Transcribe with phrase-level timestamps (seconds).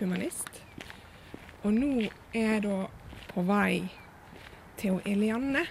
[0.00, 0.62] Studenthumanist.
[1.62, 2.76] Og nå er jeg da
[3.28, 3.82] på vei
[4.80, 5.66] til Elianne.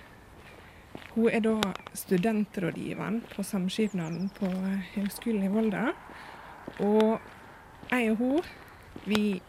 [1.16, 1.56] Hun er da
[1.98, 4.46] studentrådgiveren på Samskipnaden på
[4.94, 5.88] Høgskolen i Volda.
[6.78, 7.18] Og
[7.90, 8.52] jeg og hun,
[9.10, 9.42] vi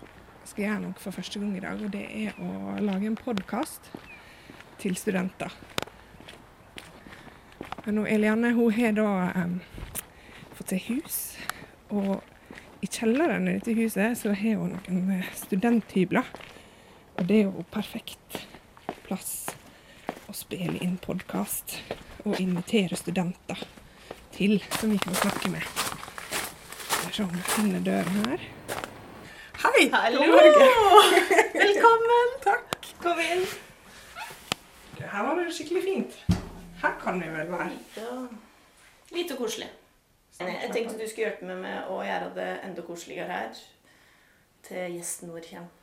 [0.44, 3.92] skal gjøre noe for første gang i dag, og det er å lage en podkast
[4.80, 5.52] til studenter.
[7.84, 9.12] Hun, Elianne hun har da
[9.44, 9.58] um,
[10.56, 11.20] fått seg hus,
[11.92, 12.24] og
[12.80, 16.26] i kjelleren i dette huset så har hun noen eh, studenthybler.
[17.18, 18.40] Og det er jo perfekt
[19.04, 19.50] plass
[20.30, 21.76] å spille inn podkast
[22.24, 23.60] og invitere studenter
[24.32, 25.66] til, som vi kan snakke med.
[26.86, 28.46] Skal vi se om vi finner døren her.
[29.60, 29.82] Hei!
[29.92, 30.24] Hallo!
[31.64, 32.32] Velkommen!
[32.46, 32.78] Takk.
[33.02, 33.44] Kom inn.
[35.00, 36.16] Her var det skikkelig fint.
[36.80, 37.76] Her kan vi vel være.
[37.98, 38.16] Ja.
[39.12, 39.68] Lite koselig.
[40.38, 43.50] Jeg tenkte du skulle hjelpe meg med å gjøre det enda koseligere her
[44.64, 45.76] til gjesten vår kommer.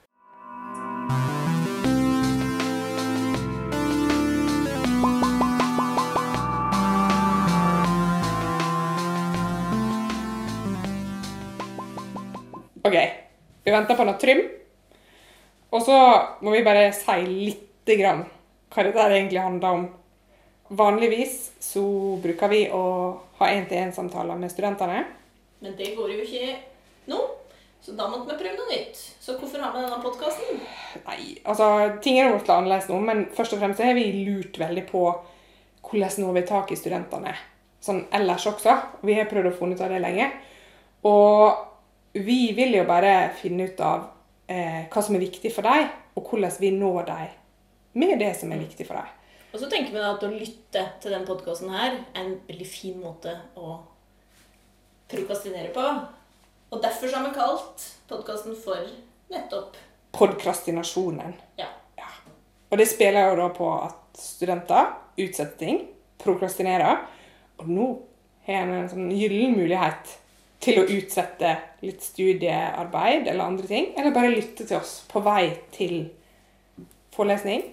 [12.88, 12.98] OK.
[13.68, 14.42] Vi venter på noe trym.
[15.76, 15.96] Og så
[16.40, 18.24] må vi bare si lite grann
[18.72, 19.88] hva dette egentlig handler om.
[20.68, 21.84] Vanligvis så
[22.24, 22.84] bruker vi å
[23.40, 25.04] ha én-til-én-samtaler med studentene.
[25.64, 26.56] Men det går jo ikke
[27.12, 27.20] nå,
[27.82, 29.00] så da måtte vi prøve noe nytt.
[29.24, 30.64] Så hvorfor har vi denne podkasten?
[31.08, 31.70] Nei, altså
[32.04, 35.06] ting er blitt annerledes nå, men først og fremst har vi lurt veldig på
[35.88, 37.38] hvordan når vi tak i studentene
[37.88, 38.76] sånn ellers også.
[39.06, 40.30] Vi har prøvd å finne ut av det lenge.
[41.08, 44.08] Og vi vil jo bare finne ut av
[44.50, 47.36] eh, hva som er viktig for dem, og hvordan vi når dem
[47.98, 49.14] med det som er viktig for dem.
[49.58, 52.66] Og så tenker vi da at å lytte til den podkasten her er en veldig
[52.70, 53.80] fin måte å
[55.10, 55.86] prokastinere på.
[56.70, 58.84] Og derfor så har vi kalt podkasten for
[59.34, 59.80] nettopp
[60.14, 61.34] Podkrastinasjonen.
[61.58, 61.72] Ja.
[62.70, 65.82] Og det spiller jo da på at studenter utsetter ting,
[66.22, 67.02] prokrastinerer.
[67.58, 67.88] Og nå
[68.46, 70.14] har en en sånn gyllen mulighet
[70.62, 73.90] til å utsette litt studiearbeid eller andre ting.
[73.98, 76.12] Eller bare lytte til oss på vei til
[77.18, 77.66] forelesning,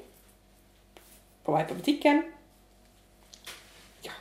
[1.45, 2.23] på vei på butikken.
[4.05, 4.13] Ja.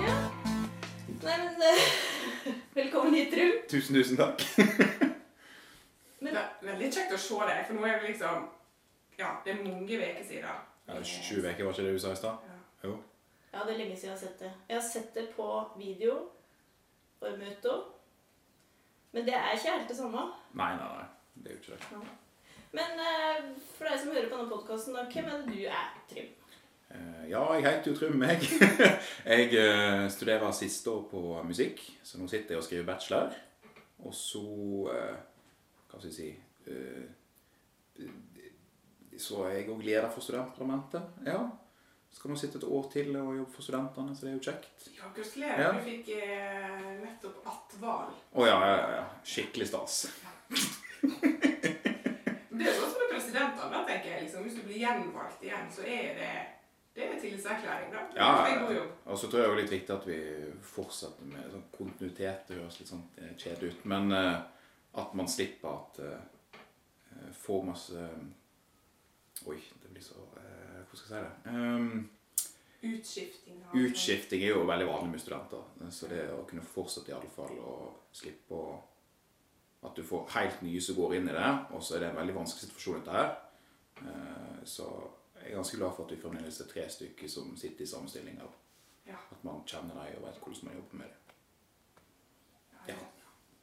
[0.00, 0.14] ja.
[1.22, 1.82] Nei, men eh,
[2.74, 3.52] Velkommen hit, Trym.
[3.70, 4.42] Tusen, tusen takk.
[4.56, 8.44] Men- Det er veldig kjekt å se deg, for nå er det liksom
[9.18, 10.60] Ja, det er mange uker siden.
[10.88, 12.46] Ja, 20 uker, var ikke det du sa i stad?
[12.48, 12.58] Ja.
[12.88, 12.92] Jo.
[13.52, 14.52] Ja, det er lenge siden jeg har sett det.
[14.68, 15.48] Jeg har sett det på
[15.78, 16.14] video
[17.38, 17.78] møter.
[19.12, 20.22] Men det er ikke helt det samme.
[20.54, 21.08] Nei, nei, nei.
[21.34, 22.02] Det er jo ikke det.
[22.72, 23.40] Men eh,
[23.76, 26.28] for deg som hører på denne podkasten, hvem er det du er, Trym?
[26.90, 28.38] Eh, Ja, jeg heter jo Trym, jeg.
[29.32, 33.36] Jeg eh, studerer siste år på musikk, så nå sitter jeg og skriver bachelor.
[34.02, 34.42] Og så
[34.88, 36.30] Hva skal jeg si
[39.20, 41.02] Så er jeg òg leder for studentparlamentet.
[41.28, 41.44] Ja.
[42.12, 44.88] Skal nå sitte et år til og jobbe for studentene, så det er jo kjekt.
[44.98, 45.62] Ja, gratulerer.
[45.64, 45.70] Ja.
[45.74, 48.12] Du fikk eh, nettopp attval.
[48.12, 49.04] Å oh, ja, ja, ja.
[49.26, 49.98] Skikkelig stas.
[52.52, 54.26] Det er sånn som med presidentene, tenker jeg.
[54.26, 54.44] Liksom.
[54.46, 56.34] Hvis du blir gjenvalgt igjen, så er det
[56.92, 58.00] det er tillitserklæring, da.
[58.16, 58.82] Ja.
[59.04, 60.18] Og så tror jeg det er litt viktig at vi
[60.74, 62.42] fortsetter med sånn kontinuitet.
[62.48, 63.86] Det høres litt sånn eh, kjedelig ut.
[63.88, 64.42] Men uh,
[65.00, 68.08] at man slipper at eh, får masse
[69.48, 70.20] Oi, det blir så
[70.92, 71.54] Hvordan skal jeg si det?
[71.56, 72.10] um,
[72.82, 73.58] Utskifting.
[73.64, 75.62] av- utskifting er jo veldig vanlig med studenter.
[75.90, 78.80] Så det å kunne fortsette i alle fall og slippe å
[79.84, 82.16] At du får helt nye som går inn i det, og så er det en
[82.20, 83.32] veldig vanskelig situasjon dette her.
[83.98, 84.84] Uh, så
[85.40, 88.08] jeg er ganske glad for at vi fremdeles er tre stykker som sitter i samme
[88.08, 88.38] stilling.
[89.06, 89.16] Ja.
[89.32, 91.34] At man kjenner dem og vet hvordan man jobber med det.
[92.92, 92.98] Ja.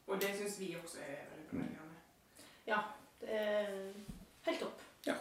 [0.08, 1.88] Og det syns vi også er veldig bra.
[2.68, 2.82] Ja,
[3.22, 3.94] det er
[4.50, 4.82] helt topp.
[5.08, 5.16] Ja.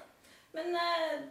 [0.53, 1.23] Men eh,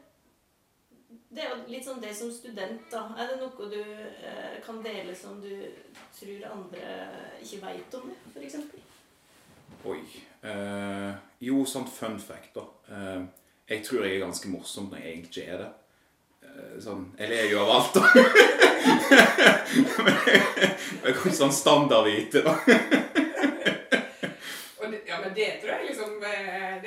[1.07, 3.03] det er jo litt sånn det som student, da.
[3.19, 5.51] Er det noe du eh, kan dele som du
[6.17, 6.93] tror andre
[7.43, 8.55] ikke veit om det, f.eks.?
[9.87, 9.99] Oi.
[10.47, 11.11] Eh,
[11.47, 12.65] jo, sånn fun fact, da.
[12.91, 13.27] Eh,
[13.67, 15.71] jeg tror jeg er ganske morsom når jeg egentlig er det.
[16.47, 18.01] Eh, sånn, jeg gjør alt, da.
[20.07, 22.55] Men jeg er ikke sånn standardvite, da.
[24.79, 26.86] Og det, ja, men det tror jeg liksom eh, Det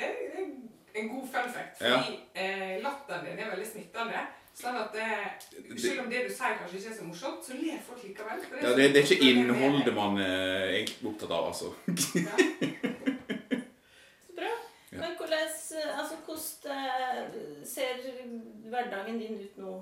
[1.01, 1.81] en god fun fact.
[1.81, 1.97] Ja.
[1.97, 4.21] Fordi eh, latteren din er veldig smittende.
[4.61, 5.05] Sånn at det,
[5.79, 8.41] selv om det du sier kanskje ikke er så morsomt, så ler folk likevel.
[8.43, 11.71] for Ja, det, det er ikke innholdet man er egentlig opptatt av, altså.
[12.19, 12.35] Ja.
[14.27, 14.51] Så bra.
[14.91, 14.99] Ja.
[14.99, 16.77] Men hvordan, eh, altså, hvordan
[17.31, 18.03] eh, ser
[18.69, 19.79] hverdagen din ut nå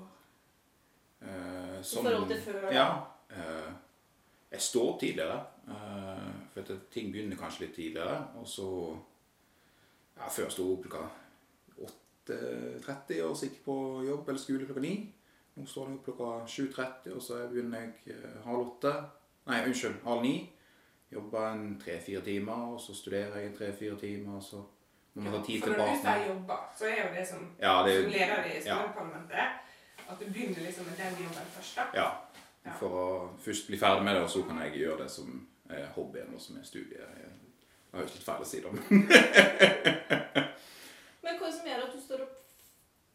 [1.20, 2.60] Eh, i forhold til før?
[2.62, 2.70] da?
[2.72, 2.86] Ja.
[3.36, 3.72] eh,
[4.54, 5.40] jeg står tidligere.
[5.68, 8.22] eh, for at ting begynner kanskje litt tidligere.
[8.40, 8.96] Og så
[10.20, 11.06] ja, Før sto opp klokka
[12.30, 13.76] 8.30 og så gikk på
[14.06, 14.92] jobb eller skole klokka 9.
[15.56, 18.92] Nå står jeg opp klokka 7.30, og så begynner jeg eh, halv åtte.
[19.50, 20.34] Nei, unnskyld, halv ni.
[21.10, 24.60] Jobber en tre-fire timer, og så studerer jeg tre-fire timer, og så
[25.14, 27.72] må man ta tid For når du sier jobber, så er jo det som, Ja,
[27.86, 29.46] det, som leder i studentparlamentet,
[30.06, 31.76] at du begynner liksom med den jobben først.
[31.76, 31.88] da.
[31.98, 32.08] Ja.
[32.64, 32.72] Ja.
[32.78, 33.04] For å
[33.40, 36.40] først bli ferdig med det, og så kan jeg gjøre det som er hobbyen, og
[36.40, 37.00] som er studiet.
[37.00, 37.30] Jeg
[37.92, 38.70] har høres litt feil å si det,
[41.22, 42.36] Men hva er det som gjør at du står opp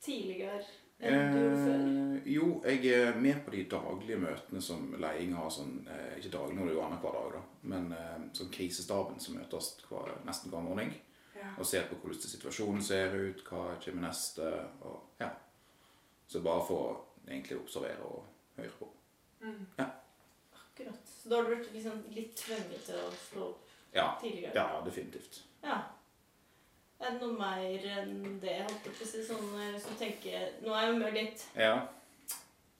[0.06, 0.60] tidligere
[1.00, 1.81] enn du gjorde før?
[1.86, 6.31] eh, Jo, jeg er med på de daglige møtene som leding har sånn eh, Ikke
[6.38, 7.42] daglig, når det er jo jo annenhver dag, da,
[7.74, 10.94] men eh, sånn krisestaben som møtes hver, nesten hver morgen.
[11.36, 11.50] Ja.
[11.60, 14.48] Og ser på hvordan situasjonen ser ut, hva kommer neste,
[14.88, 15.30] og ja.
[16.28, 16.94] Så bare for å
[17.28, 18.24] egentlig observere og
[18.57, 18.88] høre på.
[19.44, 19.66] Mm.
[20.56, 21.04] Akkurat.
[21.06, 24.56] Så da har du vært liksom litt tvunget til å slå opp Ja, tidligere?
[24.56, 25.44] ja definitivt.
[25.62, 25.78] Ja.
[27.01, 28.53] Er det noe mer enn det?
[28.56, 31.44] Jeg holdt på å si sånn eh, hvis du tenker Nå er jo mer litt
[31.59, 31.74] Ja.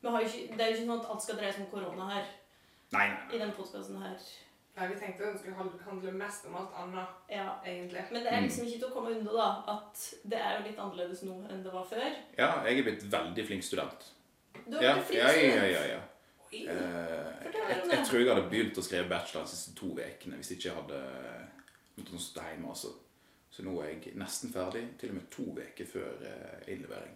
[0.02, 2.26] vi har ikke, Det er jo ikke sånn at alt skal dreies om korona her.
[2.94, 4.18] Nei, nei, I den podkasten her.
[4.78, 5.56] Nei, vi tenkte at den skulle
[5.88, 7.60] handle- mest om alt annet, Ja.
[7.66, 8.04] egentlig.
[8.12, 10.78] Men det er liksom ikke til å komme unna da, at det er jo litt
[10.80, 12.16] annerledes nå enn det var før.
[12.38, 14.12] Ja, jeg er blitt veldig flink student.
[14.70, 15.72] Du har Ja, flink flink ja, ja, student.
[15.72, 16.02] ja, ja.
[16.52, 16.68] Oi.
[16.68, 19.86] Eh, Fortell jeg, om jeg tror jeg hadde begynt å skrive bachelor de siste to
[19.96, 21.48] ukene hvis ikke jeg hadde
[21.98, 22.68] måttet stå hjemme.
[22.70, 22.88] Altså.
[23.56, 27.14] Så nå er jeg nesten ferdig, til og med to uker før eh, innlevering.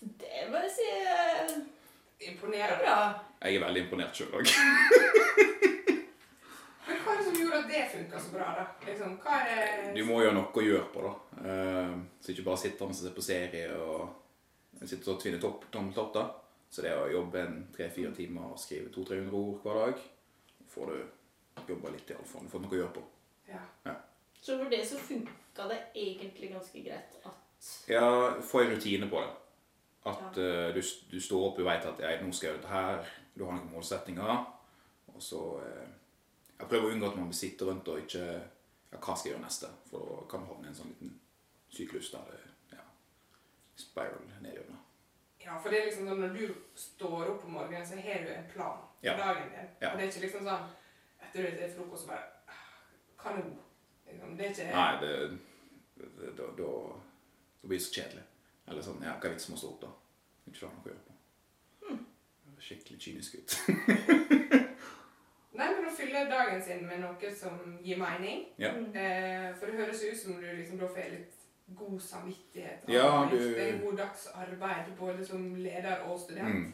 [0.00, 2.80] Det må jeg si eh, er Imponerende.
[2.82, 2.96] bra.
[3.44, 4.50] Jeg er veldig imponert sjøl òg.
[6.88, 8.64] Men hva er det som gjorde at det funka så bra, da?
[8.88, 11.14] Liksom, det Du må jo ha noe å gjøre på, da.
[11.46, 16.26] Eh, så ikke bare sitte og se på serie og sitte og tvinne topp, da.
[16.70, 20.04] Så det å jobbe en tre-fire timer og skrive 200-300 ord hver dag,
[20.74, 20.98] får du
[21.70, 22.46] jobba litt iallfall.
[22.46, 23.06] Du får noe å gjøre på.
[23.54, 23.62] Ja.
[24.40, 27.32] Så for det så funka det egentlig ganske greit at
[27.88, 29.30] Ja, få en rutine på det.
[30.06, 32.74] At eh, du, du står opp og vet at jeg, nå skal jeg gjøre dette
[32.74, 33.10] her.
[33.36, 34.44] Du har noen målsetninger.
[35.10, 35.88] Og så uh,
[36.60, 38.24] Jeg prøver å unngå at man sitter sitte rundt og ikke
[38.90, 39.68] Ja, hva skal jeg gjøre neste?
[39.90, 41.12] For da kan du havne i en sånn liten
[41.70, 42.38] syklus der det
[42.72, 42.84] ja,
[43.78, 44.78] spiral nedover.
[45.44, 48.32] ja, for det er liksom sånn når du står opp om morgenen, så har du
[48.34, 49.14] en plan for Ja.
[49.20, 49.68] dagen din.
[49.80, 49.92] Ja.
[49.92, 50.66] Og det er ikke liksom sånn
[51.22, 52.64] etter du har frokost så bare «Ah,
[53.22, 53.44] Hva nå?
[53.44, 53.69] Liksom,
[54.36, 55.10] det er ikke Nei, det,
[55.96, 56.06] det,
[56.38, 56.68] da, da,
[57.62, 58.24] da blir det så kjedelig.
[58.70, 59.90] Eller sånn Ja, hva er vitsen med å stå opp, da?
[60.50, 61.12] Ikke ha noe å gjøre på.
[62.56, 63.50] Det Skikkelig kynisk ut.
[65.60, 68.38] Nei, men å fylle dagen sin med noe som gir mening.
[68.60, 68.70] Ja.
[68.76, 71.32] Eh, for det høres ut som du liksom da får litt
[71.76, 72.80] god samvittighet.
[72.88, 76.54] Ja, du- Det er en god dags arbeid både som leder og student.
[76.54, 76.72] Mm.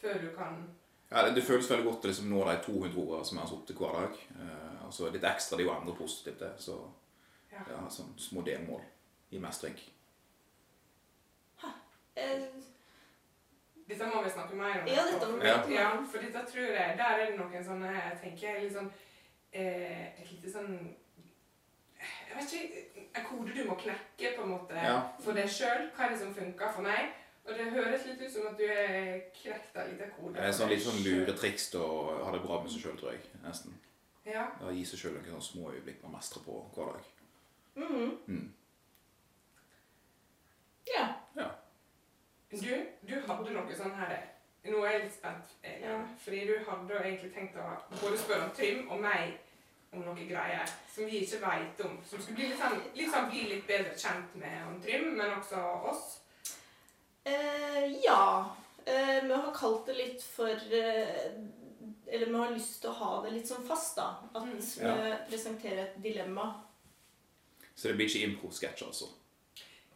[0.00, 0.66] Før du kan
[1.10, 3.50] Ja, det, det føles veldig godt å liksom nå de 200 ordene som jeg har
[3.54, 4.12] sittet hver dag.
[4.30, 6.52] Eh, altså litt ekstra, det er jo andre positivt, det.
[6.58, 6.78] Så
[7.52, 7.62] Ja.
[7.70, 8.82] ja, sånn små delmål
[9.32, 9.76] i mestring.
[12.16, 12.42] eh,
[13.88, 14.88] Dette må vi snakke mer om.
[14.90, 15.54] Ja, dette må vi Ja.
[15.54, 16.06] snakke Ja, om.
[16.06, 18.90] for dette tror jeg Der er det noen sånne Jeg tenker liksom
[19.52, 20.94] eh, Et lite sånn
[21.98, 25.00] Jeg vet ikke En kode du må knekke på en måte Ja.
[25.20, 25.90] for deg sjøl.
[25.96, 27.08] Hva er det som funker for meg?
[27.48, 30.34] Og det høres litt ut som at du er knekt av lite kode.
[30.34, 33.12] Det er sånn litt sånn luretriks til å ha det bra med seg sjøl, tror
[33.12, 33.20] jeg.
[33.42, 33.72] Nesten.
[34.28, 34.44] Ja.
[34.60, 37.12] Og gi seg sjøl noen små øyeblikk man mestrer på hver dag.
[37.74, 38.18] mhm.
[38.26, 38.54] Mm.
[40.88, 41.06] Ja.
[41.36, 41.48] Ja.
[42.50, 42.74] Du,
[43.08, 44.14] du hadde noe sånn her
[44.68, 45.52] Nå er jeg litt spent.
[45.64, 45.98] Ja.
[46.20, 47.68] Fordi du hadde egentlig tenkt å
[48.02, 49.36] både spørre om Trym og meg
[49.94, 51.94] om noen greier som vi ikke veit om.
[52.04, 55.36] Som skulle bli litt sånn, litt sånn bli litt bedre kjent med om Trym, men
[55.38, 56.18] også oss.
[57.24, 58.50] Eh, ja.
[58.84, 61.24] Eh, vi har kalt det litt for eh,
[62.10, 64.06] Eller vi har lyst til å ha det litt sånn fast, da.
[64.34, 64.58] At Mm.
[64.58, 65.16] vi Ja.
[65.28, 66.54] presenterer et dilemma.
[67.74, 69.04] Så det blir ikke impro-sketsj, altså.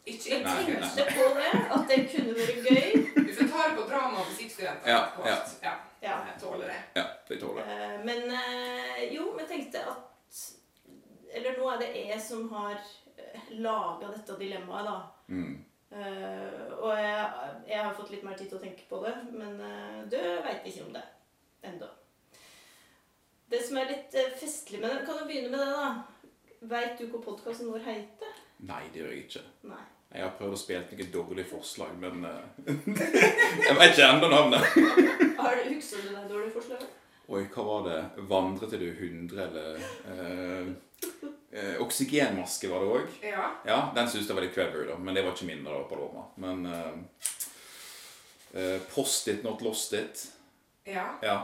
[0.05, 0.89] Ikke Jeg ikke- nei.
[0.89, 3.25] tenkte på det, at det kunne vært gøy.
[3.25, 4.87] Vi får ta det på drama- og musikkstudenter.
[4.87, 5.37] Ja, ja.
[6.01, 6.17] Ja.
[6.27, 6.81] Jeg tåler det.
[6.95, 7.99] Ja, det tåler jeg.
[7.99, 10.09] Eh, men eh, jo, vi tenkte at
[11.35, 12.77] Eller nå er det jeg som har
[13.49, 15.01] laga dette dilemmaet, da.
[15.29, 15.65] Mm.
[15.91, 17.31] Uh, og jeg,
[17.67, 20.63] jeg har fått litt mer tid til å tenke på det, men uh, du veit
[20.65, 21.03] ikke om det
[21.63, 21.89] ennå.
[23.51, 25.87] Det som er litt eh, festlig med det Kan du begynne med det, da?
[26.73, 28.31] Veit du hva podkasten vår heter?
[28.63, 29.41] Nei, det gjør jeg ikke.
[29.67, 29.83] Nei.
[30.13, 32.43] Jeg har prøvd å spille noen dårlige forslag, men eh,
[33.67, 34.63] Jeg vet ikke ennå navnet.
[35.39, 36.99] Har du Husker du det dårlige forslaget?
[37.33, 37.99] Oi, hva var det?
[38.29, 39.77] Vandre til du er 100, eller
[40.11, 40.67] uh,
[41.55, 43.13] uh, Oksygenmaske var det òg.
[43.23, 43.45] Ja.
[43.65, 45.63] Ja, den syntes jeg var litt clever, da, men det var ikke min.
[45.63, 46.25] da, Paloma.
[46.43, 46.99] Men uh,
[48.91, 50.27] Post it, not lost it.
[50.85, 51.07] ja.
[51.23, 51.37] Ja.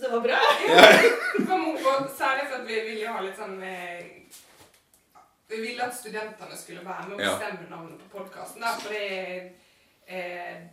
[0.00, 0.38] Det var bra.
[2.00, 4.04] Og særlig for at vi ville ha litt sånn eh,
[5.48, 8.64] Vi ville at studentene skulle være med og bestemme navnet på podkasten.
[8.82, 9.06] For det
[10.08, 10.64] eh,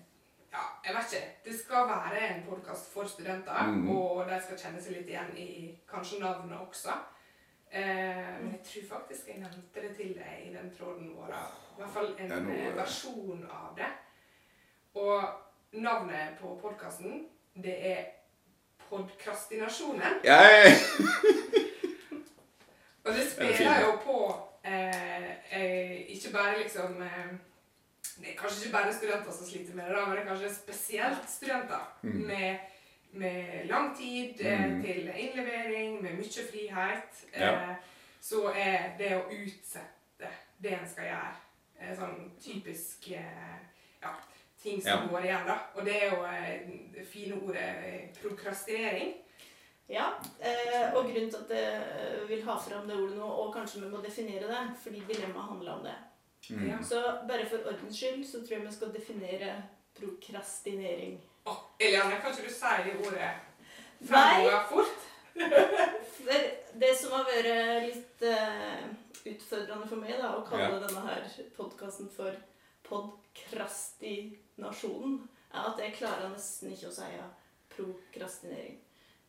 [0.53, 1.29] Ja, jeg vet ikke.
[1.45, 3.87] Det skal være en podkast for studenter, Mhm.
[3.95, 5.47] og de skal kjenne seg litt igjen i
[5.89, 6.93] kanskje navnet også.
[7.71, 11.33] Eh, men jeg tror faktisk jeg nevnte det til deg i den tråden vår.
[11.33, 13.89] I hvert fall en noe- eh, versjon av det.
[14.93, 15.23] Og
[15.81, 17.25] navnet på podkasten,
[17.55, 18.05] det er
[18.93, 20.19] Podkrastinasjonen.
[20.23, 20.39] Ja,
[23.03, 24.17] Og det Og det spiller jo på
[24.65, 27.33] eh, eh, ikke bare liksom eh,
[28.21, 30.53] Det er kanskje ikke bare studenter som sliter med det, da, men det er kanskje
[30.55, 32.11] spesielt studenter Mm.
[32.27, 32.57] med,
[33.11, 34.81] med lang tid eh, Mm.
[34.83, 37.23] til innlevering, med mye frihet.
[37.39, 37.51] Ja.
[37.53, 37.75] Eh,
[38.21, 40.29] så er det å utsette
[40.63, 43.57] det en skal gjøre, sånn typisk eh,
[44.03, 44.13] ja,
[44.63, 45.07] ting som Ja.
[45.11, 45.45] går igjen.
[45.47, 45.57] da.
[45.75, 49.13] Og det er jo eh, det fine ordet eh, prokrastinering.
[49.91, 50.05] Ja,
[50.39, 53.89] eh, og grunnen til at jeg vil ha fram det ordet nå, og kanskje vi
[53.91, 55.95] må definere det, fordi dilemmaet handler om det.
[56.49, 56.67] mm.
[56.69, 56.77] Ja.
[56.83, 59.63] Så bare for ordens skyld så tror jeg vi skal definere
[59.99, 61.19] prokrastinering.
[61.45, 63.31] Åh, Eliane, kan ikke du si det ordet
[64.07, 64.99] fremover fort?
[66.23, 66.39] Det,
[66.79, 68.83] det som har vært litt eh,
[69.33, 70.79] utfordrende for meg, da, å kalle Ja.
[70.87, 71.25] denne her
[71.57, 72.35] podkasten for
[74.53, 77.09] podkrastinasjonen, er at jeg klarer nesten ikke å si
[77.73, 78.79] prokrastinering.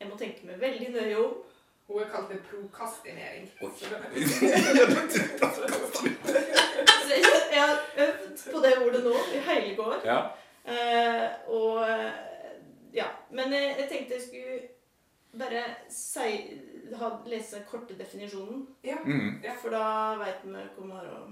[0.01, 1.35] Jeg må tenke meg veldig nøye om.
[1.87, 3.49] Hun har kalt det prokastinering.
[7.05, 9.99] Så jeg, jeg har øvd på det ordet nå i hele går.
[10.05, 10.21] Ja.
[10.65, 12.13] Uh, og eh,
[12.95, 13.07] Ja.
[13.31, 14.61] Men jeg, jeg tenkte jeg skulle
[15.35, 16.29] bare si,
[16.95, 18.69] ha, lese korte definisjonen.
[18.85, 18.97] Ja.
[19.05, 19.43] Mm.
[19.61, 21.25] For da veit vi hva vi har å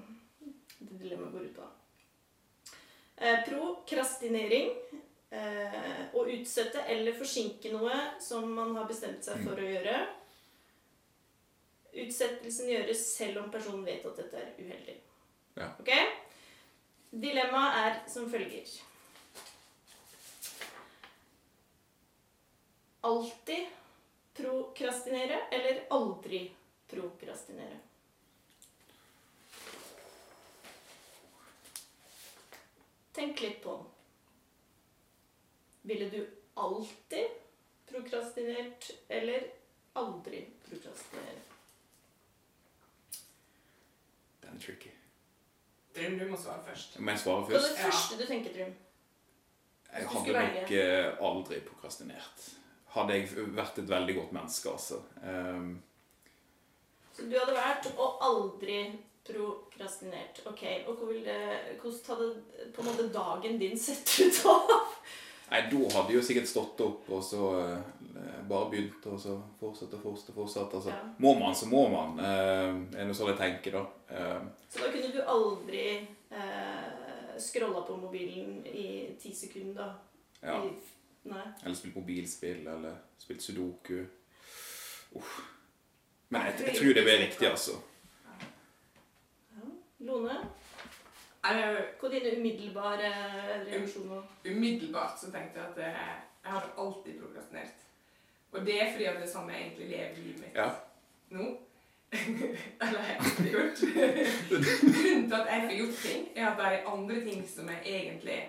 [0.82, 1.68] det dilemmaet går ut på.
[3.23, 4.71] Eh, prokrastinering.
[5.31, 9.95] Eh, å utsette eller forsinke noe som man har bestemt seg for å gjøre.
[12.02, 14.97] Utsettelsen gjøres selv om personen vet at dette er uheldig.
[15.55, 15.71] Ja.
[15.79, 15.93] Ok?
[17.12, 18.75] Dilemmaet er som følger.
[23.07, 23.71] Alltid
[24.35, 26.43] prokrastinere eller aldri
[26.91, 27.79] prokrastinere?
[33.12, 33.87] Tenk litt på den.
[35.90, 36.21] Ville du
[36.54, 37.28] alltid
[37.90, 39.49] prokrastinert eller
[39.99, 41.40] aldri prokrastinere?
[44.42, 44.90] Den er tricky.
[45.95, 46.97] Trym, du må svare først.
[47.00, 47.69] Må jeg svare Hva er først?
[47.76, 47.90] det Ja.
[47.90, 48.75] første du tenker, Trym?
[49.92, 52.47] Jeg hadde nok eh, aldri prokrastinert.
[52.95, 55.02] Hadde jeg vært et veldig godt menneske, altså.
[55.23, 55.83] Um,
[57.16, 58.78] Så du hadde vært og aldri
[59.26, 60.41] prokrastinert.
[60.50, 61.41] Ok, og hvor vil det,
[61.81, 62.29] hvordan hadde
[62.75, 64.57] på en måte dagen din sett ut da?
[65.52, 69.37] nei, da hadde jeg jo sikkert stått opp og så eh, bare begynt, og så
[69.61, 70.33] fortsette og fortsette.
[70.37, 70.79] fortsette.
[70.81, 71.02] Altså, Ja.
[71.19, 72.19] Må man, så må man.
[72.19, 73.85] Eh, er noe sånn jeg tenker, da.
[74.17, 75.85] Eh, Så da kunne du aldri
[76.33, 78.88] eh, scrolla på mobilen i
[79.21, 79.93] ti sekunder, da?
[80.43, 80.59] ja.
[80.64, 80.73] I,
[81.31, 81.45] nei.
[81.62, 84.00] Eller spilt mobilspill, eller spilt sudoku.
[85.14, 85.41] Uff.
[86.33, 87.76] Men jeg, jeg tror det blir riktig, altså.
[90.12, 90.37] Lone,
[91.42, 93.11] hva er dine umiddelbare
[93.66, 94.23] reaksjoner?
[94.47, 97.78] umiddelbart så tenkte jeg at jeg, jeg har alltid prokrastinert.
[98.52, 100.69] Og det er fordi at det er sånn jeg egentlig lever livet mitt Ja.
[101.33, 101.47] nå.
[102.83, 103.78] Eller jeg har alltid gjort.
[104.50, 107.81] Grunnen til at jeg får gjort ting, er at det er andre ting som jeg
[107.95, 108.40] egentlig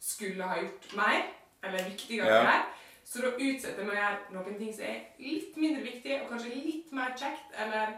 [0.00, 1.22] skulle ha gjort mer,
[1.64, 2.42] eller viktigere Ja.
[2.42, 2.64] gjøre.
[3.06, 6.28] Så da utsetter jeg meg å gjøre noen ting som er litt mindre viktige, og
[6.34, 7.96] kanskje litt mer kjekt, eller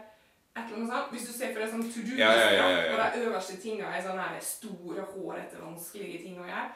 [0.59, 1.11] et eller annet sånt.
[1.13, 3.05] Hvis du ser for deg sånn to do-liste, Ja, ja, ja, ja, ja.
[3.07, 6.67] og de øverste tingene er sånne store, hårete, vanskelige ting å gjøre,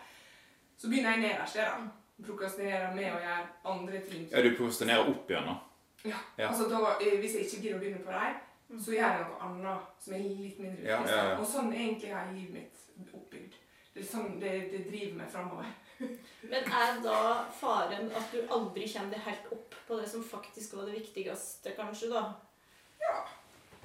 [0.78, 2.00] så begynner jeg nederst der, da.
[2.24, 4.28] Prokrastinerer med å gjøre andre ting.
[4.32, 5.56] ja, du prokrastinerer opp igjen, da.
[6.04, 6.18] Ja.
[6.38, 6.48] Ja.
[6.50, 9.40] Altså da, eh, Hvis jeg ikke gidder å begynne på dem, så gjør jeg noe
[9.48, 10.90] annet som er litt mindre viktig.
[10.90, 11.38] Ja, ja, ja.
[11.40, 12.54] Og sånn egentlig er livet
[12.98, 13.54] mitt oppbygd.
[13.94, 15.66] Det, er sånn, det, det driver meg framover.
[16.52, 17.20] Men er da
[17.60, 21.76] faren at du aldri kommer deg helt opp på det som faktisk var det viktigste,
[21.78, 22.24] kanskje, da?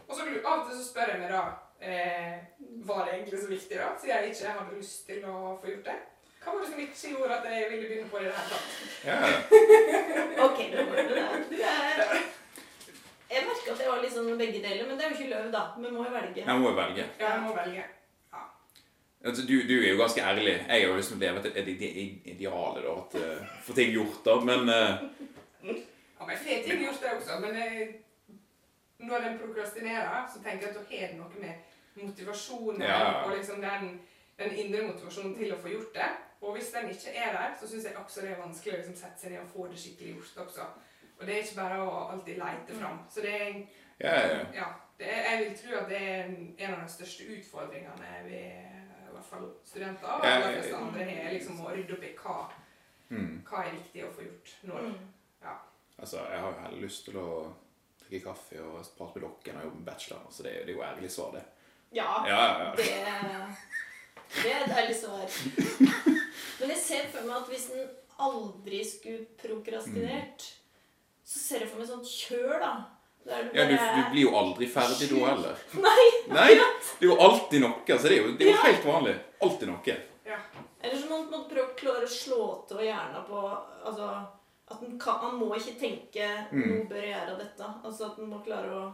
[0.09, 1.43] Og så av og til så spør jeg meg da
[1.85, 2.37] eh,
[2.88, 3.88] Var det egentlig så viktig, da?
[4.00, 5.99] Siden jeg ikke hadde lyst til å få gjort det.
[6.38, 8.50] Hva var det som ikke gjorde at jeg ville begynne på det i det hele
[8.55, 8.69] tatt?
[9.05, 9.19] Ja,
[10.47, 12.03] Ok, nå var det er
[13.29, 15.53] Jeg merker at jeg var litt sånn begge deler, men det er jo ikke løv,
[15.53, 15.62] da.
[15.77, 16.45] Vi må jo velge.
[16.47, 17.09] jeg må velge.
[17.21, 17.87] Ja, jeg må velge.
[19.25, 20.53] Altså, du, du er jo ganske ærlig.
[20.69, 24.21] Jeg har jo liksom levd et, et, idealet ideal da, at uh, få ting gjort,
[24.25, 25.75] da, men uh,
[26.19, 27.88] Ja, men fet ting gjort det også, men jeg,
[28.99, 33.12] når en prokrastinerer, så tenker jeg at da har det noe med motivasjonen Ja, ja.
[33.25, 34.00] og liksom den,
[34.38, 36.09] den indre motivasjonen til å få gjort det.
[36.40, 38.95] Og hvis den ikke er der, så syns jeg også det er vanskelig å liksom
[38.95, 40.67] sette seg ned og få det skikkelig gjort også.
[41.19, 42.99] Og det er ikke bare å alltid leite fram.
[43.11, 43.57] Så det er,
[44.00, 44.45] ja, ja, ja.
[44.55, 48.76] ja, det er, jeg vil tro at det er en av de største utfordringene ved
[49.09, 50.83] i hvert fall studenter og Ja, de ja, fleste ja.
[50.87, 52.38] andre er liksom å rydde opp i hva,
[53.09, 53.38] Mm.
[53.49, 54.83] hva er viktig å få gjort når.
[54.93, 55.52] Mm.
[55.99, 57.28] Altså, jeg har jo heller lyst til å
[58.11, 60.27] drikke kaffe og prate med dere når jeg jobber med bachelor.
[60.31, 61.45] Så det, det er jo ærlig svar, det.
[61.97, 62.71] Ja, Ja, ja, ja.
[62.77, 62.88] det,
[64.43, 65.25] det er et ærlig svar.
[66.61, 67.88] Men jeg ser for meg at hvis en
[68.29, 70.47] aldri skulle prokrastinert,
[71.29, 72.73] så ser jeg for meg sånn kjør, da.
[73.29, 75.59] Ja, du, du blir jo aldri ferdig da heller.
[75.87, 76.05] Nei!
[76.33, 77.83] Nei, det er jo alltid noe.
[77.85, 78.62] Altså, det er jo, det er jo Ja.
[78.65, 79.15] helt vanlig.
[79.45, 79.97] Alltid noe.
[80.29, 80.38] Ja.
[80.81, 83.43] Eller så må man prøve å klare å slå til hjernen på
[83.85, 84.09] altså,
[84.71, 86.63] at en kan, Han må ikke tenke Mm.
[86.69, 87.85] 'nå bør jeg gjøre dette'.
[87.85, 88.93] Altså at en må klare å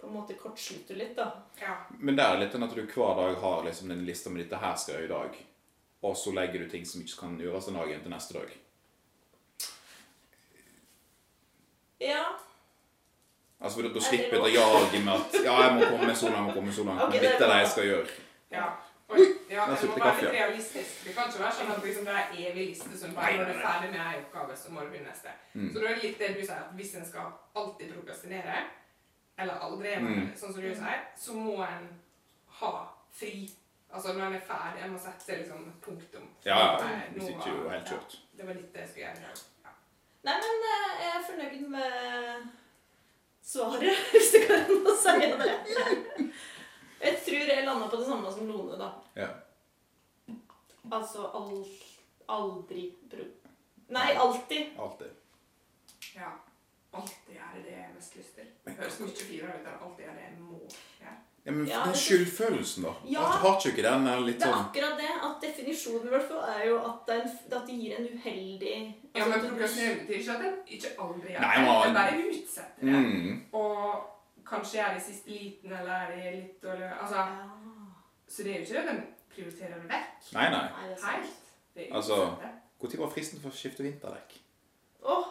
[0.00, 1.30] på en måte kortslutte litt, da.
[1.60, 1.74] ja.
[1.98, 4.58] Men det er litt sånn at du hver dag har liksom en liste med 'dette
[4.60, 5.36] her skal jeg gjøre i dag'.
[6.02, 8.48] Og så legger du ting som ikke kan gjøres den dagen til neste dag.
[12.00, 12.24] Ja.
[13.60, 16.36] Altså, for Da, slipper jeg å jage med at 'ja, jeg må komme så langt,
[16.36, 17.00] jeg må komme så langt'.
[17.06, 18.08] Okay, Men det dette er det jeg skal gjøre.
[18.50, 18.64] Ja.
[19.10, 21.04] Oi, ja, det må være litt realistisk.
[21.04, 23.54] Det kan ikke være sånn at liksom, det er evig liste som bare når du
[23.56, 25.32] er ferdig med ei oppgave, så må du begynne neste.
[25.54, 25.70] Mm.
[25.72, 28.60] Så da er det litt det du sier, at hvis en skal alltid prokrastinere,
[29.40, 30.30] eller aldri, Mm.
[30.36, 31.88] sånn som du sier, så må en
[32.60, 32.72] ha
[33.10, 33.50] fri.
[33.92, 36.28] Altså når en er ferdig, en må sette liksom punktum.
[36.44, 38.18] Ja, ja, hvis nå ikke er jo helt helt ja.
[38.36, 39.32] Det var litt det jeg skulle gjøre.
[39.64, 39.72] Ja.
[40.28, 42.48] Nei, men eh, jeg er fornøyd med
[43.42, 43.82] svaret,
[44.12, 44.64] hvis du kan
[45.02, 46.30] si det.
[47.00, 48.90] Jeg tror jeg landa på det samme som Lone, da.
[49.16, 49.28] Ja.
[50.92, 51.64] Altså al
[52.30, 53.24] aldri bro...
[53.90, 54.66] Nei, alltid.
[54.78, 55.10] Alltid.
[56.14, 56.30] ja.
[56.94, 58.46] Alltid gjøre det jeg har mest lyst til.
[58.66, 60.60] Det høres mye finere ut enn alltid gjøre det jeg må
[61.00, 61.16] gjøre.
[61.46, 62.92] Ja, men Ja, den skyldfølelsen, da.
[63.08, 63.22] Ja.
[63.24, 65.10] At Har ikke den er litt Det er sånn akkurat det.
[65.28, 68.74] At definisjonen i hvert fall er jo at det, er at det gir en uheldig
[68.74, 71.66] Ja, altså, men problemet er ikke at den ikke aldri gjør Nei, det.
[71.66, 72.92] man- En bare utsetter det.
[72.92, 73.44] mm.
[73.52, 74.19] Og
[74.50, 77.50] kanskje er de i siste liten, eller er de litt dårlig Altså, Ja.
[78.28, 79.02] så det er jo ikke det de
[79.34, 80.32] prioriterer vekk.
[80.32, 80.62] Nei, nei.
[80.70, 80.98] Nei, det.
[81.04, 81.36] Helt.
[81.74, 82.36] Det er Altså-
[82.82, 84.38] Når var fristen for å skifte vinterdekk?
[85.04, 85.24] Åh!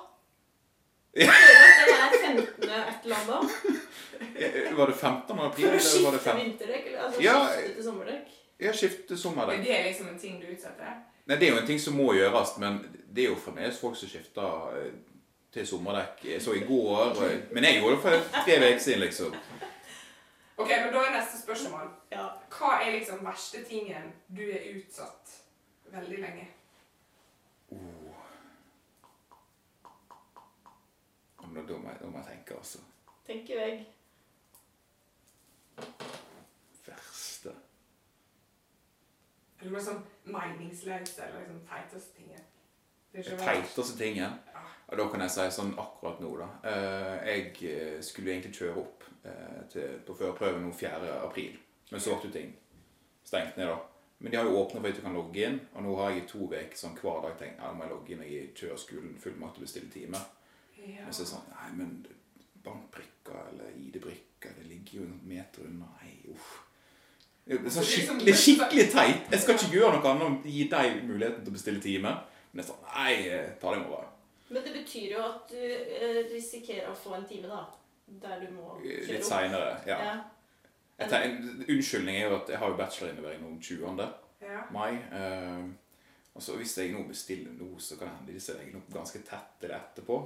[1.16, 1.26] Ja.
[1.26, 2.70] Føler at det er 15.
[2.70, 3.52] et eller annet.
[4.40, 5.40] Eh, Var det 15.
[5.40, 6.38] april, eller var det skifte 5?
[6.38, 7.48] vinterdekk, eller altså Ja.
[7.48, 8.28] skifte til sommerdekk.
[8.60, 9.62] Ja, skifte til sommerdekk.
[9.64, 10.94] Det er liksom en ting du utsetter.
[11.26, 12.80] Nei, Det er jo en ting som må gjøres, men
[13.14, 14.92] det er jo fremdeles folk som skifter eh,
[15.54, 16.26] til sommerdekk.
[16.26, 17.16] Jeg så i går, og,
[17.52, 19.36] men jeg gjorde det for tre uker siden, liksom.
[20.60, 21.88] Ok, men Da er neste spørsmål.
[22.12, 22.28] Ja.
[22.58, 25.38] Hva er liksom verste tingen du er utsatt
[25.86, 26.48] veldig lenge?
[27.72, 27.80] Oh.
[31.42, 32.80] Da må jeg, da må jeg tenke, altså.
[33.28, 33.88] Tenker jeg.
[36.86, 37.54] Verste
[39.60, 42.49] Eller det noe sånn meningsløst eller liksom teiteste tingen?
[43.14, 44.64] Teiteste tingen Ja.
[44.90, 46.48] Og da kan jeg si sånn akkurat nå, da.
[46.64, 51.12] Eh, Jeg eh, skulle egentlig kjøre opp eh, til, på førerprøven nå 4.
[51.26, 51.58] april.
[51.92, 52.56] Men så ble ting
[53.24, 53.78] stengt ned, da.
[54.20, 56.24] Men de har jo åpna for at du kan logge inn, og nå har jeg
[56.24, 59.14] i to uker sånn hver dag tenkt at jeg må logge inn og gi kjøreskolen
[59.22, 60.20] fullmakt å bestille time.
[60.80, 61.06] Ja.
[61.06, 61.94] Men så er det sånn Nei, men
[62.66, 65.88] bankbrikker eller ID-brikker, det ligger jo en meter unna.
[66.02, 66.50] Nei, uff.
[67.46, 69.32] Det er sånn Det er liksom- skikkelig, skikkelig teit.
[69.32, 72.18] Jeg skal ikke gjøre noe annet enn å gi deg muligheten til å bestille time.
[72.52, 74.08] Men jeg sånn Nei, eh, ta det imot, bare.
[74.50, 77.66] Men det betyr jo at du eh, risikerer å få en time, da.
[78.24, 79.28] Der du må kjøre Litt opp.
[79.30, 79.76] seinere.
[79.86, 80.00] Ja.
[80.06, 80.16] Ja.
[81.00, 84.08] Jeg tenker, unnskyldning er jo at jeg har jo bachelorinnlevering om 20.
[84.42, 84.64] Ja.
[84.72, 84.96] mai.
[85.14, 85.70] Eh,
[86.36, 89.20] og så hvis jeg nå bestiller nå, så kan det hende de legger noe ganske
[89.28, 90.18] tett til det etterpå.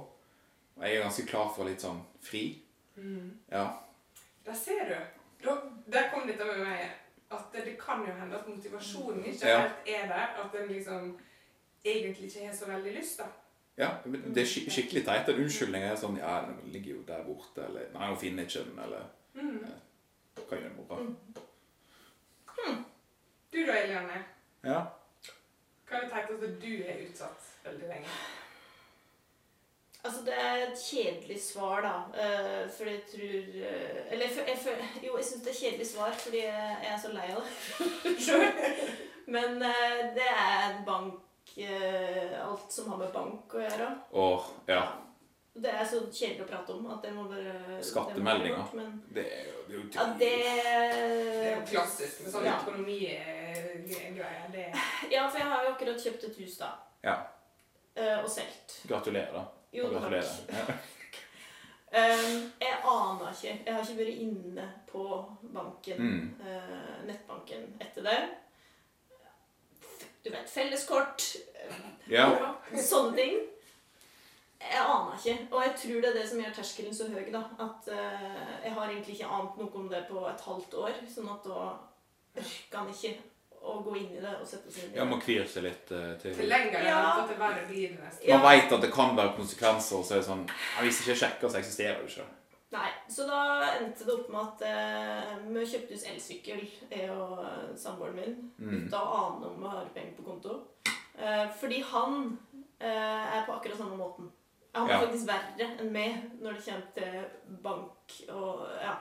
[0.76, 2.44] Og jeg er ganske klar for litt sånn fri.
[2.96, 3.30] Mm.
[3.50, 3.66] Ja.
[4.46, 4.96] Der ser du.
[5.44, 5.54] Da,
[5.92, 6.90] der kom dette med meg.
[7.34, 9.60] At det, det kan jo hende at motivasjonen ikke Ja.
[9.60, 10.34] helt er der.
[10.44, 11.16] At den liksom
[11.84, 13.26] egentlig ikke har så veldig lyst, da.
[13.76, 15.28] ja men det er skik skikkelig teit.
[15.28, 18.64] En unnskyldning er sånn Ja, den ligger jo der borte, eller Nei, hun finner ikke
[18.68, 19.64] den, eller Mm.
[20.48, 21.00] Hva gjør mora?
[21.02, 21.16] Mm.
[22.54, 22.84] Hm.
[23.52, 24.20] Du da, Eliane.
[24.62, 24.78] Ja.
[25.88, 28.14] Hva er det teiteste du er utsatt veldig lenge?
[30.04, 31.94] Altså, det er et kjedelig svar, da.
[32.12, 35.86] Uh, fordi jeg tror uh, Eller jeg, jeg, jo, jeg syns det er et kjedelig
[35.86, 37.42] svar fordi jeg, jeg er så lei av
[38.04, 38.44] det sjøl.
[39.26, 41.23] Men uh, det er bank eh,
[42.44, 43.88] Alt som har med bank å gjøre.
[44.12, 44.82] Åh, ja,
[45.54, 48.56] Det er så kjedelig å prate om at det må bare Skattemeldinger.
[48.72, 52.32] Det, Men det er jo, det er jo ja, det Det er jo klassisk med
[52.32, 52.56] sånn Ja.
[52.58, 54.48] økonomigreier.
[54.52, 54.66] Det
[55.12, 56.72] Ja, for jeg har jo akkurat kjøpt et hus, da.
[57.04, 57.16] Ja.
[57.96, 58.80] eh, og solgt.
[58.88, 59.44] Gratulerer, da.
[59.72, 59.88] Jo.
[59.90, 60.26] Gratulerer.
[60.50, 61.20] takk.
[61.94, 63.52] Um, jeg aner ikke.
[63.66, 65.04] Jeg har ikke vært inne på
[65.54, 66.34] banken, Mm.
[66.40, 68.18] uh, nettbanken, etter det.
[70.24, 71.22] Du vet, felleskort,
[71.54, 71.74] eh,
[72.08, 72.30] Ja.
[72.76, 73.40] sånne ting.
[74.64, 75.34] Jeg aner ikke.
[75.52, 77.42] Og jeg tror det er det som gjør terskelen så høy, da.
[77.60, 80.94] At uh, jeg har egentlig ikke ant noe om det på et halvt år.
[81.14, 81.66] Sånn at da
[82.40, 83.12] orker han ikke
[83.64, 84.98] å gå inn i det og sette seg inn i det.
[84.98, 86.96] ja, man kvir seg litt uh, Til til lenger Ja.
[87.02, 88.24] venter, til verre blir det nesten.
[88.28, 88.38] Ja.
[88.38, 90.46] Man veit at det kan være konsekvenser, og så er det sånn
[90.80, 92.26] Hvis ikke jeg sjekker, så eksisterer det ikke.
[92.74, 93.40] Nei, så da
[93.78, 97.44] endte det opp med at eh, vi kjøpte oss elsykkel, jeg og
[97.78, 98.32] samboeren min.
[98.58, 98.72] Mm.
[98.72, 100.56] Uten å ane om vi har penger på konto.
[101.14, 102.32] Eh, fordi han
[102.82, 104.32] eh, er på akkurat samme måten.
[104.74, 105.02] Han er Ja.
[105.04, 108.96] faktisk verre enn meg når det kommer til bank og ja.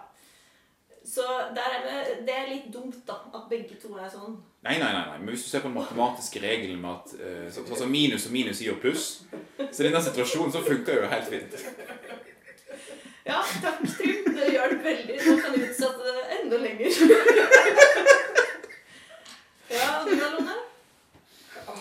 [1.04, 1.50] Så er
[1.84, 1.96] det,
[2.28, 4.38] det er litt dumt, da, at begge to er sånn.
[4.64, 5.18] Nei, nei, nei, nei.
[5.18, 7.10] Men hvis du ser på den matematiske regelen med at
[7.52, 9.10] så, så, så minus og minus gir pluss,
[9.58, 11.58] så i denne situasjonen så funker det jo helt fint.
[13.26, 14.36] Ja, takk, Trym.
[14.36, 15.20] Det hjalp veldig.
[15.26, 16.90] Nå kan du utsette det enda lenger.
[19.70, 20.56] ja, du da, Lone?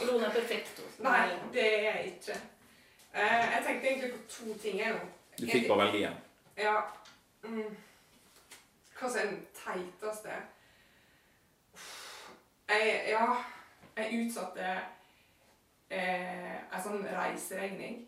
[0.07, 0.83] Lone er perfekt.
[1.03, 2.37] Nei, det er jeg ikke.
[3.15, 4.79] Eh, jeg tenkte egentlig på to ting.
[4.79, 5.01] jeg nå.
[5.41, 6.21] Du fikk bare velge igjen.
[6.57, 6.77] Ja.
[7.43, 7.77] Mm.
[8.99, 10.39] Hva som er den teiteste?
[12.69, 13.27] Jeg, ja,
[13.97, 14.69] jeg utsatte
[15.91, 18.05] eh, en sånn reiseregning.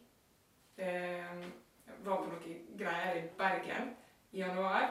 [0.78, 1.44] Eh,
[2.04, 3.94] var på noen greier i Bergen
[4.32, 4.88] i januar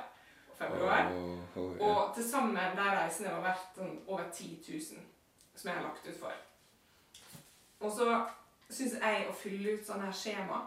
[0.49, 1.11] og februar.
[1.11, 1.81] Oh, oh, yeah.
[1.87, 5.03] Og til sammen de reisene var verdt sånn over 10 000
[5.55, 6.37] som jeg har lagt ut for.
[7.83, 8.07] Og så
[8.69, 10.61] syns jeg å fylle ut sånne her skjema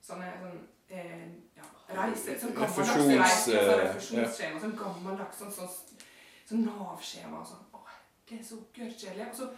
[0.00, 1.26] Sånne sånn eh,
[1.58, 1.66] ja,
[1.98, 3.58] reiser Sånn gammeldags reiser.
[3.58, 4.62] Sånn eh, refusjonsskjema.
[4.62, 6.06] Sånn gammeldags sånn, sånn,
[6.48, 7.66] sånn Nav-skjema og sånn.
[7.76, 7.90] Åh,
[8.30, 9.26] det er så gørrkjedelig.
[9.28, 9.50] Og så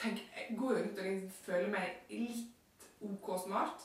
[0.00, 3.84] tenk, jeg går jeg rundt og føler meg litt OK smart.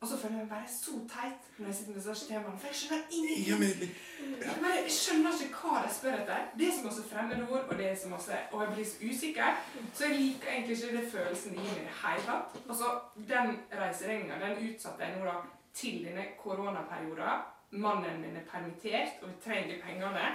[0.00, 2.70] Og så føler jeg meg bare så teit når jeg sitter med disse skjemaene, for
[2.70, 3.48] jeg skjønner ingenting.
[3.48, 6.44] Ja, men Jeg bare jeg skjønner ikke hva de spør etter.
[6.58, 9.60] Det er så masse fremmedord, og det er så masse, og jeg blir så usikker.
[9.94, 12.58] Så jeg liker egentlig ikke det følelsen det gir meg i det hele tatt.
[12.68, 12.92] Og så
[13.32, 15.36] den reiseregninga den utsatte jeg nå da
[15.80, 17.46] til denne koronaperioden.
[17.70, 20.28] Mannen min er permittert, og vi trenger pengene.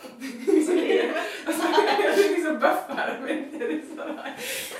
[0.66, 1.10] Så jeg-
[1.46, 3.72] altså, det er liksom bufferen min til.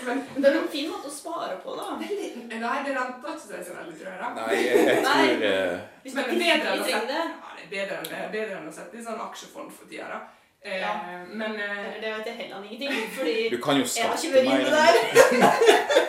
[0.06, 1.98] Men Det er en fin måte å spare på, da.
[2.00, 4.18] Nei, det renter ikke seg så veldig, tror jeg.
[4.22, 4.28] da.
[4.38, 7.24] Nei, jeg, tror eh, Hvis Men du bedre enn å sette det.
[7.28, 9.84] ja, det er bedre enn, det er bedre enn å sette i sånn aksjefond for
[9.92, 10.20] tida, da.
[10.64, 10.92] Eh, Ja.
[11.36, 14.40] Men eh, det vet jeg heller ingenting, fordi Du kan jo jeg har ikke skatte
[14.40, 14.94] vært inne der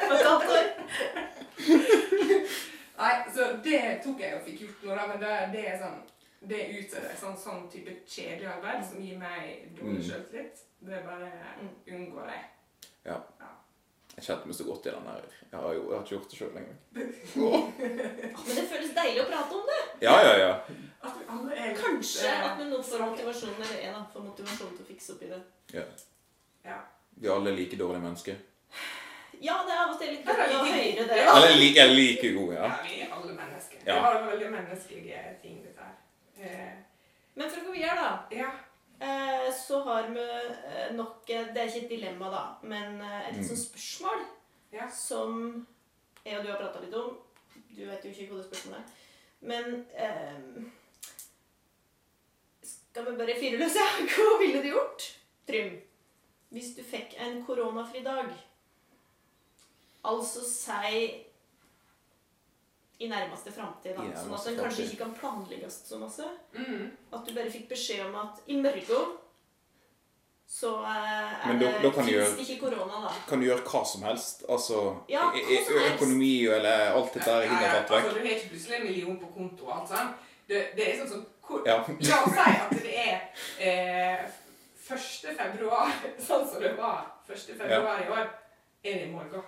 [0.08, 0.66] på et halvt år.
[3.02, 5.08] Nei, så det tok jeg og fikk gjort nå, da.
[5.12, 6.00] Men det, det er sånn
[6.52, 10.08] Det utsetter sånn, sånn type kjedelig arbeid som gir meg dårlig Mm.
[10.10, 10.64] selvtillit.
[10.82, 11.28] Det bare
[11.88, 12.46] unngår jeg.
[14.16, 15.28] Jeg kjente meg så godt i den der.
[15.52, 16.80] Jeg har jo jeg har ikke gjort det sjøl engang.
[18.46, 19.78] Men det føles deilig å prate om det.
[20.04, 20.50] Ja, ja, ja.
[21.02, 24.74] At vi alle er Kanskje eh, at vi nå får motivasjon eller en får motivasjon
[24.76, 25.42] til å fikse opp i det.
[25.78, 25.86] ja.
[26.66, 26.80] Ja.
[27.22, 28.36] Vi er alle like dårlige mennesker.
[29.42, 31.20] Ja, det er av og til litt godt å høre det.
[31.26, 32.68] Eller li, er like gode, ja.
[32.68, 33.80] Ja, vi er alle mennesker.
[33.88, 33.96] Ja.
[33.96, 35.96] Det var veldig menneskelige ting, dette her.
[36.42, 36.76] Eh,
[37.36, 38.12] Men for å gå videre, da.
[38.38, 38.52] ja.
[39.02, 43.44] eh, Så har vi eh, nok Det er ikke et dilemma, da, men et Mm.
[43.48, 44.22] sånt spørsmål
[44.74, 44.88] Ja.
[44.90, 45.66] som
[46.26, 47.18] jeg og du har prata litt om.
[47.76, 48.86] Du vet jo ikke hva det spørsmålet er.
[49.42, 50.70] Men eh,
[52.64, 53.76] Skal vi bare fyre løs?
[53.80, 53.88] Ja?
[54.14, 55.06] Hva ville du gjort,
[55.48, 55.78] Trym,
[56.54, 58.30] hvis du fikk en koronafri dag?
[60.04, 61.26] Altså si
[63.02, 64.04] i nærmeste framtid, da.
[64.22, 66.26] Sånn at den kanskje ikke kan planlegges så masse.
[66.54, 66.92] Mm.
[67.14, 69.16] At du bare fikk beskjed om at i morgen
[70.52, 73.14] så eh, er Men da- da kan du gjøre- ikke korona, da.
[73.28, 74.44] Kan du gjøre hva som helst?
[74.50, 75.96] Altså Ja, hva som helst.
[75.96, 78.04] økonomi eller alt dette der er Ja, ja, tatt vekk.
[78.04, 80.14] altså, du har ikke plutselig en million på konto og alt sånt.
[80.48, 81.78] Det, det er sånn som hvor, Ja.
[81.78, 83.22] La oss si at det er
[83.60, 84.30] eh,
[84.92, 85.36] 1.
[85.38, 85.92] februar,
[86.28, 87.58] sånn som det var 1.
[87.58, 88.30] februar i år,
[88.84, 89.44] er det i morgen.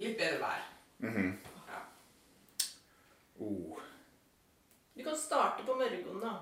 [0.00, 0.66] Litt bedre vær.
[1.04, 1.30] Mhm.
[1.68, 1.80] Ja.
[3.40, 3.78] oh,
[4.96, 6.34] Du kan starte på morgenen, da.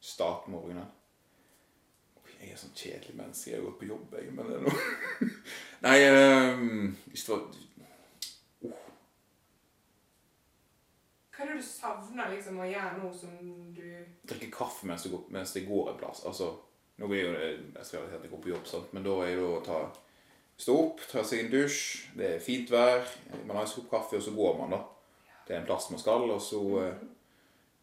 [0.00, 0.90] start morgenen.
[2.44, 3.50] Jeg er sånn kjedelig menneske.
[3.54, 4.32] Jeg går på jobb, jeg.
[4.36, 5.28] Men det er noe
[5.86, 7.46] Nei, um, hvis det var
[8.68, 8.82] oh.
[11.34, 13.32] Hva er det du savner liksom å gjøre nå som
[13.74, 13.86] du
[14.28, 16.20] Drikke kaffe mens det går, mens det går en plass.
[16.28, 16.50] Altså,
[17.00, 18.92] nå blir jo det, jeg skal ikke gå på jobb, sant?
[18.92, 19.80] men da er det å ta,
[20.60, 21.78] stå opp, ta seg en dusj,
[22.18, 23.04] det er fint vær,
[23.46, 24.82] man har en kopp kaffe, og så går man da.
[25.44, 26.60] Det er en plass man skal, og så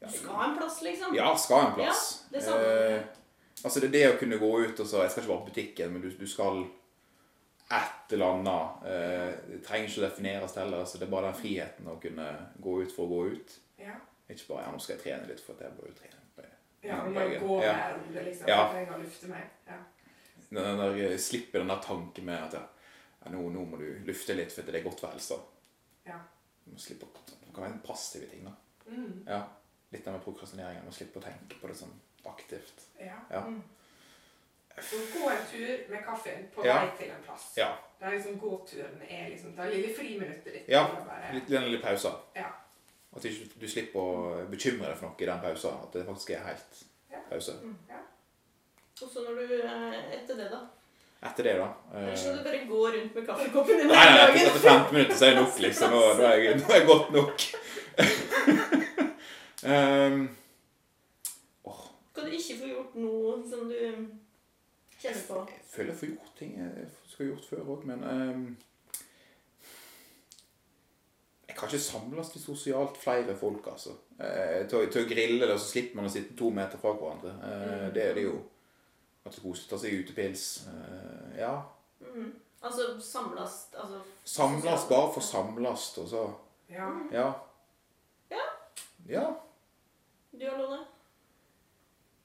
[0.01, 1.15] ja, skal en plass, liksom.
[1.15, 2.05] Ja, skal en plass.
[2.31, 2.93] Ja, det jeg.
[2.95, 3.01] eh,
[3.63, 5.51] altså det er det å kunne gå ut og så Jeg skal ikke være på
[5.51, 6.63] butikken, men du, du skal
[7.71, 8.87] et eller annet.
[8.87, 10.81] Eh, det trenger ikke å defineres heller.
[10.83, 12.31] Altså, det er bare den friheten å kunne
[12.63, 13.53] gå ut for å gå ut.
[13.79, 13.93] Ja.
[14.31, 16.17] Ikke bare ja, nå skal jeg trene litt for at jeg bør jo trene.
[16.81, 17.73] Ja, nå jeg gå Ja.
[17.77, 18.47] der om det liksom.
[18.49, 19.49] Jeg trenger å lufte meg.
[19.67, 19.75] Ja.
[20.51, 24.33] Den der, eh, slippe den der tanken med at ja, nå, nå må du lufte
[24.35, 25.37] litt for det er godt for helsa.
[26.05, 26.17] Ja.
[26.65, 28.51] Du må slippe å Det kan være en passive ting, da.
[28.87, 29.23] Mm.
[29.27, 29.41] Ja.
[29.91, 30.85] Litt av prokrastineringen.
[30.85, 31.93] Må slippe å tenke på det sånn
[32.25, 32.85] aktivt.
[32.99, 33.17] ja.
[33.31, 33.45] Ja.
[34.81, 36.77] Så gå en tur med kaffen på Ja.
[36.85, 37.53] vei til en plass.
[37.57, 37.77] Ja.
[37.99, 40.67] Der liksom gåturen er liksom Ta lille friminuttet ditt.
[40.69, 42.15] Ja, bare- Litt, den lille pauser.
[42.35, 42.47] Ja.
[43.15, 45.73] At ikke du slipper å bekymre deg for noe i den pausen.
[45.83, 47.17] At det faktisk er helt Ja.
[49.01, 50.59] Og så når du eh, Etter det, da?
[51.29, 54.17] Etter det, da eh, Eller skal du bare gå rundt med kaffekoppen din Nei, hele
[54.17, 54.47] nei, dagen?
[54.47, 55.95] etter 15 minutter så er det nok, liksom.
[55.95, 57.37] Nå, nå, er, jeg, nå er jeg godt nok.
[59.73, 60.17] um,
[61.69, 61.83] oh.
[62.11, 63.77] Skal du ikke få gjort noe som du
[65.01, 65.39] kjenner på?
[65.51, 68.43] jeg føler jeg får gjort ting jeg skal ha gjort før òg, men um,
[71.51, 73.91] Jeg kan ikke samles til sosialt flere folk, altså.
[74.23, 76.93] Eh, til, å- til å grille det, så slipper man å sitte to meter fra
[76.95, 77.33] hverandre.
[77.43, 78.37] Eh, det er det jo.
[79.25, 80.45] At det er koselig å ta seg utepils.
[80.67, 81.53] Uh, ja.
[82.01, 82.31] Mm.
[82.61, 86.23] Altså samles altså, Samles bare for samles, og så
[86.69, 86.89] Ja.
[87.11, 87.31] Ja.
[88.31, 88.45] Ja.
[89.09, 89.25] Ja.
[90.31, 90.79] Du og Lone?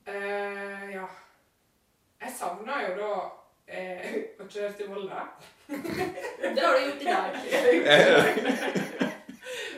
[0.08, 1.06] Uh, ja.
[2.20, 3.12] Jeg savna jo da
[3.66, 5.24] eh, å kjøre til Volda.
[5.68, 7.36] Det har du gjort i dag.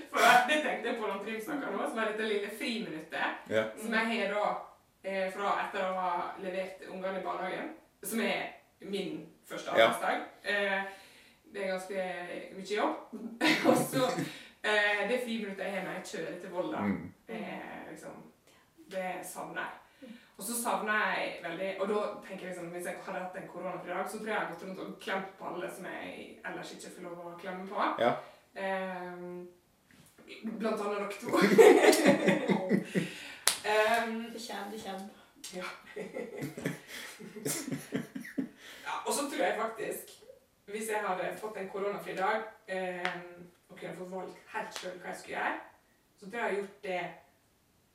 [0.09, 3.49] For det tenkte jeg på når Trym snakka nå, som er dette lille friminuttet.
[3.51, 3.65] Ja.
[3.81, 4.45] Som jeg har da
[5.05, 7.71] eh, fra etter å ha levert ungene i barnehagen.
[8.03, 8.47] Som er
[8.81, 9.89] min første Ja.
[9.89, 10.21] arbeidsdag.
[10.45, 10.83] Eh,
[11.53, 12.05] det er ganske
[12.57, 12.97] mye jobb.
[13.69, 14.05] og så
[14.65, 17.13] eh, det friminuttet jeg har når jeg kjører til Volda, Mm.
[17.29, 18.11] eh, liksom,
[18.91, 19.75] det savner jeg.
[20.39, 21.95] Og så savner jeg veldig Og da
[22.29, 24.55] tenker jeg liksom, hvis jeg hadde hatt en koronafri dag, så tror jeg jeg hadde
[24.55, 27.89] gått rundt og klemt på alle som jeg ellers ikke får lov å klemme på.
[27.99, 28.13] Ja.
[28.55, 29.49] Ehm,
[30.59, 31.29] blant annet dere to.
[33.69, 35.09] Ehm, Det kommer, det kommer.
[38.87, 40.05] ja, og så tror jeg faktisk,
[40.67, 42.37] hvis jeg hadde fått en koronafri dag
[42.73, 45.55] um, og kunne fått valgt helt sjøl hva jeg skulle gjøre,
[46.19, 47.03] så tror jeg jeg har gjort det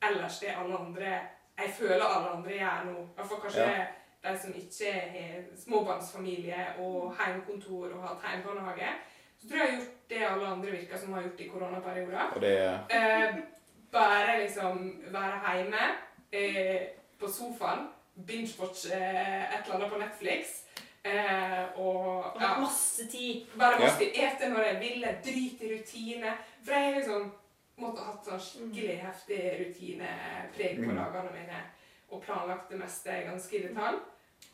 [0.08, 1.10] ellers det alle andre
[1.58, 2.94] Jeg føler alle andre gjør nå.
[3.02, 3.84] I hvert fall kanskje Ja.
[4.24, 8.88] de som ikke har småbarnsfamilie og hjemmekontor og har hatt hjemmebarnehage.
[9.38, 12.30] Så tror jeg jeg har gjort det alle andre virker som har gjort i koronaperioder.
[12.34, 12.56] Og det
[12.90, 13.36] Eh,
[13.94, 14.82] bare liksom
[15.14, 15.84] være hjemme
[16.34, 16.82] eh,
[17.20, 17.86] på sofaen,
[18.26, 20.52] binge-watche eh, et eller annet på Netflix.
[21.04, 23.44] Eh, og ha ja, masse tid.
[23.60, 26.32] bare masse ete når jeg ville, drite i rutine.
[26.64, 27.30] For jeg har liksom
[27.82, 30.96] måtte ha hatt sånn skikkelig heftig rutinepreg på Mm.
[31.00, 31.62] dagene mine.
[32.14, 33.98] Og planlagt det meste ganske i detalj.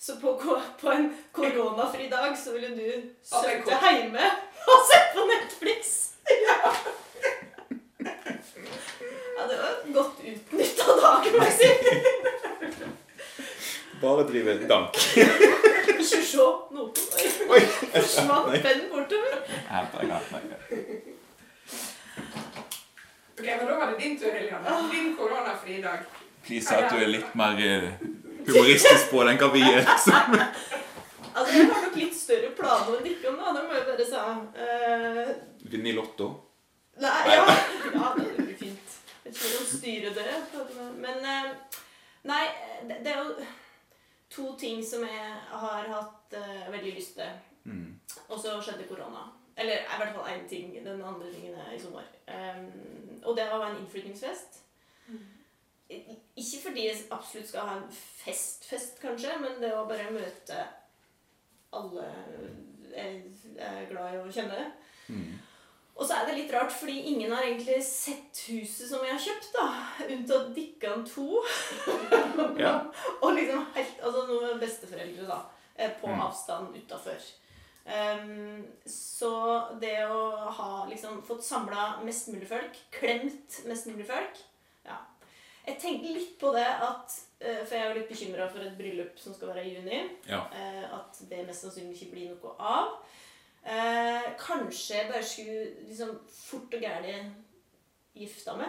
[0.00, 0.32] Så på,
[0.80, 4.30] på en koronafri dag så ville du sitte hjemme
[4.72, 5.96] og se på Netflix.
[9.40, 11.68] Ja, det var en godt utnytta dagen, må jeg si.
[14.00, 14.96] Bare drive dank.
[15.90, 16.88] Ikke se noe.
[17.50, 17.60] Oi,
[17.92, 19.34] forsvant pennen bortover.
[23.40, 24.90] Ok, men Da var det din tur, Helene.
[24.92, 25.98] Din koronafri dag.
[26.46, 27.90] Please at du er litt mer eh,
[28.46, 29.82] humoristisk på den kan hva vi er.
[29.84, 30.36] liksom.
[31.30, 33.52] Altså, Jeg har nok litt større planer enn dere, da.
[33.54, 34.16] Det må jeg bare si.
[34.58, 35.70] Uh...
[35.70, 36.26] Vinne i Lotto.
[37.00, 37.44] Nei, ja.
[37.94, 38.08] ja,
[39.30, 40.30] Jeg tror de styrer det.
[40.98, 41.50] Men eh,
[42.28, 42.44] Nei,
[42.88, 43.44] det, det er jo
[44.30, 47.30] to ting som jeg har hatt eh, veldig lyst til.
[47.64, 48.00] Mm.
[48.28, 49.28] Og så skjedde korona.
[49.56, 50.74] Eller i hvert fall én ting.
[50.84, 52.04] Den andre tingen er i sommer.
[52.28, 54.60] Um, og det var en innflyttingsfest.
[55.06, 55.26] Mm.
[56.36, 60.60] Ikke fordi jeg absolutt skal ha en fest-fest, kanskje, men det å bare møte
[61.72, 62.06] alle
[62.90, 63.22] jeg
[63.58, 64.70] er glad i å kjenne.
[65.08, 65.38] Mm.
[66.00, 69.20] Og så er det litt rart, fordi ingen har egentlig sett huset som jeg har
[69.20, 69.66] kjøpt, da.
[70.14, 71.26] Unntatt Dikkan 2.
[72.56, 72.72] Ja.
[73.22, 75.42] og liksom helt Altså noen besteforeldre, da.
[75.76, 76.20] eh, På Mm.
[76.24, 77.20] avstand utafor.
[77.90, 79.30] Um, så
[79.80, 84.36] det å ha liksom fått samla mest mulig folk, klemt mest mulig folk
[84.84, 84.98] Ja.
[85.66, 88.76] Jeg tenkte litt på det at eh, For jeg er jo litt bekymra for et
[88.78, 90.02] bryllup som skal være i juni.
[90.28, 90.44] Ja.
[90.52, 92.94] Eh, at det mest sannsynlig ikke blir noe av.
[93.66, 97.16] Eh, kanskje jeg bare skulle liksom fort og gærlig
[98.16, 98.68] gifta meg.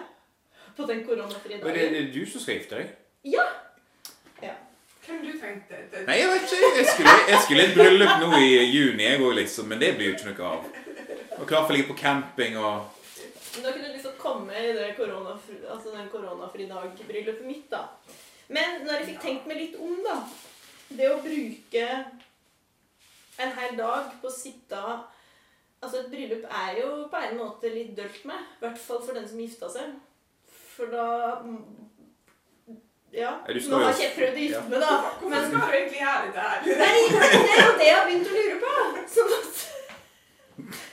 [0.77, 1.93] på den koronafrie Og det, dagen.
[1.93, 2.89] det er du som skal gifte deg?
[3.25, 3.43] Ja!
[5.07, 5.75] Hvem du tenkte?
[5.91, 6.77] Det- Nei, jeg vet ikke.
[6.77, 9.65] Jeg skulle, jeg skulle i et bryllup nå i juni, jeg òg, liksom.
[9.67, 10.65] Men det blir jo ikke noe av.
[11.39, 12.83] Og klar for å ligge på camping og
[13.55, 17.81] Men Da kunne du liksom komme i det koronafri, altså den koronafri dag-bryllupet mitt, da.
[18.47, 20.15] Men når jeg fikk tenkt meg litt om, da
[20.95, 22.05] Det å bruke
[23.45, 24.83] en hel dag på å sitte
[25.81, 28.37] Altså, et bryllup er jo på en måte litt dølt med.
[28.37, 29.95] I hvert fall for den som gifta seg.
[30.75, 31.07] For da
[33.11, 33.31] Ja.
[33.43, 34.91] Nå har ikke jeg prøvd å gifte meg, da.
[35.01, 36.59] Hvorfor Men skal du egentlig gjøre det her?
[36.83, 38.75] Nei, det er jo det jeg har begynt å lure på.
[39.15, 39.65] Sånn at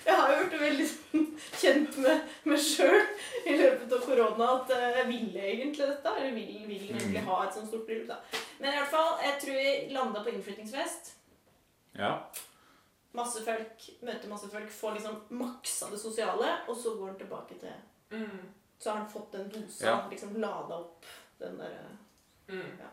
[0.09, 1.29] jeg har jo blitt veldig sånn
[1.61, 2.99] kjent med meg sjøl
[3.45, 6.17] i løpet av korona at eh, jeg ville egentlig dette.
[6.17, 8.43] Eller vil, vil egentlig ha et sånt stort bryllup, da.
[8.59, 11.13] Men i hvert fall, jeg tror vi landa på innflyttingsfest.
[11.99, 12.13] Ja.
[13.13, 17.55] Masse folk, møter masse folk, får liksom maksa det sosiale, og så går han tilbake
[17.61, 17.73] til
[18.11, 18.39] Mm.
[18.81, 19.97] Så har han fått den dosa, Ja.
[20.11, 21.05] liksom lada opp
[21.41, 21.89] den derre
[22.49, 22.79] Mm.
[22.79, 22.89] Ja.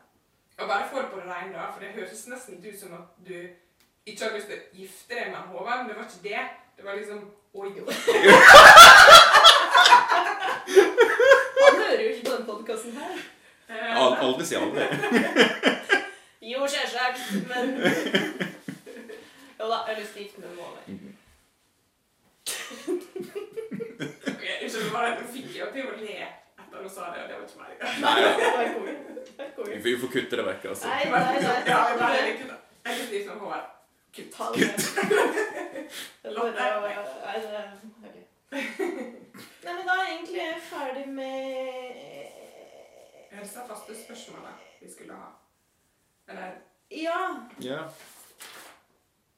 [0.63, 3.47] Og bare får på det rene, da, for det høres nesten ut som at du
[4.05, 6.39] ikke har lyst til å gifte deg med Håvard, men det var ikke det.
[6.77, 7.85] Det var liksom Oi, jo.
[11.65, 13.13] Han hører jo ikke på den podkasten her.
[13.69, 14.85] Eh, Aldri si aldri.
[16.45, 17.71] Jo, selvsagt, men
[19.87, 20.83] jeg har lyst til å gifte meg med Måler.
[24.31, 27.43] ok, Unnskyld, bare fikk jeg til å le etter du sa det, og det var
[27.45, 27.71] ikke meg.
[28.03, 28.29] Nei ja.
[28.39, 28.93] Det var konge.
[29.15, 29.75] Det var konge.
[29.75, 30.85] Vi får- får kutte det vekk, altså.
[30.91, 31.11] Nei, nei,
[31.45, 31.59] nei.
[31.71, 32.15] Ja, jeg bare.
[32.85, 33.67] Jeg er litt som Håvard.
[34.15, 34.29] Kutt.
[34.35, 34.69] Ta det med.
[36.23, 36.67] Eller Nei,
[37.41, 37.51] det.
[38.55, 41.31] Nei, men da er jeg egentlig ferdig med
[43.33, 45.27] Er disse faste spørsmålene vi skulle ha?
[46.29, 46.49] Eller
[46.93, 47.19] Ja.
[47.59, 47.79] Ja.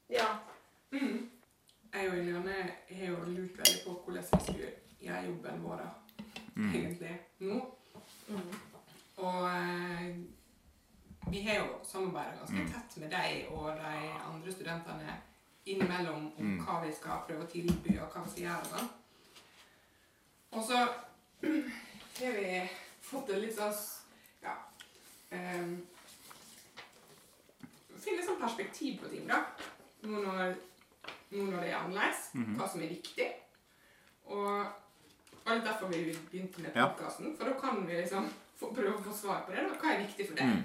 [0.09, 0.27] Ja.
[0.91, 1.29] mm.
[1.93, 2.53] Jeg og Eliane
[2.89, 5.81] har jo lurt veldig på hvordan vi skulle gjøre jobben vår
[6.57, 6.73] Mm.
[6.75, 7.57] egentlig nå.
[8.27, 8.53] Mm.
[9.17, 10.15] Og eh,
[11.31, 12.71] vi har jo samarbeida ganske Mm.
[12.71, 15.17] tett med deg og de andre studentene
[15.65, 16.65] innimellom om Mm.
[16.65, 18.81] hva vi skal prøve å tilby, og hva vi skal gjøre.
[18.81, 18.89] og.
[20.51, 20.77] Og så
[22.25, 22.69] har vi
[23.01, 23.73] fått det litt sånn
[24.43, 24.55] Ja
[25.31, 25.87] um,
[27.99, 29.41] Finne sånn perspektiv på ting, da.
[30.03, 30.57] Nå når,
[31.31, 32.27] nå når det er annerledes.
[32.33, 32.57] Mhm.
[32.59, 33.31] Hva som er viktig.
[34.25, 34.65] Og
[35.47, 37.37] og det er derfor vi begynte med podkasten.
[37.37, 38.25] For da kan vi liksom
[38.59, 39.61] få, prøve å få svar på det.
[39.63, 39.77] Da.
[39.79, 40.49] Hva er viktig for deg?
[40.49, 40.63] Mm.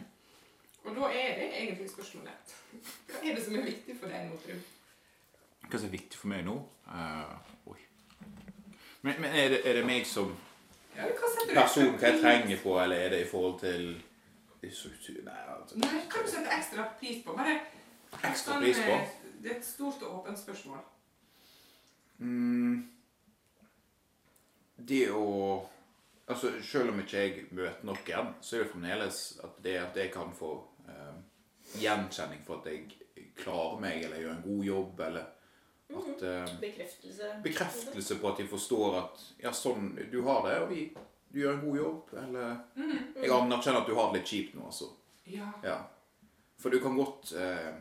[0.83, 2.55] Og da er det egentlig spørsmålet
[3.07, 4.65] Hva er det som er viktig for deg nå, Trym?
[5.69, 6.57] Hva som er viktig for meg nå?
[6.89, 7.79] Uh, oi.
[9.03, 10.35] Men, men er, det, er det meg som
[10.97, 13.87] Ja, du person hva jeg trenger på, eller er det i forhold til
[14.73, 15.79] struktur Nei, altså.
[15.79, 17.39] Nei, hva du setter ekstra pris på?
[17.39, 17.61] Bare
[18.33, 18.99] Ekstra pris på?
[19.43, 20.83] Det er et stort og åpent spørsmål.
[22.19, 22.89] Mm,
[24.89, 25.29] det å
[26.31, 30.13] Altså, Selv om ikke jeg møter noen, så er det fremdeles at det at jeg
[30.15, 30.53] kan få
[30.89, 31.17] eh,
[31.83, 35.27] gjenkjenning for at jeg klarer meg, eller gjør en god jobb, eller
[35.93, 37.33] at eh, Bekreftelse.
[37.45, 40.87] Bekreftelse på at de forstår at ja, sånn du har det, og vi,
[41.35, 42.55] du gjør en god jobb, eller
[43.19, 44.93] Jeg anerkjenner at du har det litt kjipt nå, altså.
[45.27, 45.51] Ja.
[45.67, 45.79] Ja.
[46.63, 47.73] For du kan godt eh,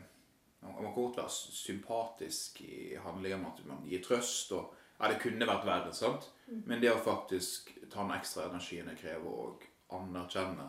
[0.62, 5.18] Man kan godt være sympatisk i handlinger med at man gir trøst og Ja, det
[5.24, 6.28] kunne vært verre, sant?
[6.48, 9.64] Men det å faktisk ta den ekstra energien det krever, og
[9.98, 10.68] anerkjenne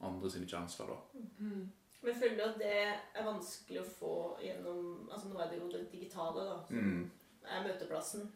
[0.00, 1.26] andre sine kjensler, da.
[2.00, 2.72] Men føler du at det
[3.18, 7.10] er vanskelig å få gjennom Altså nå er det jo det digitale, da, som Mm.
[7.44, 8.28] er møteplassen.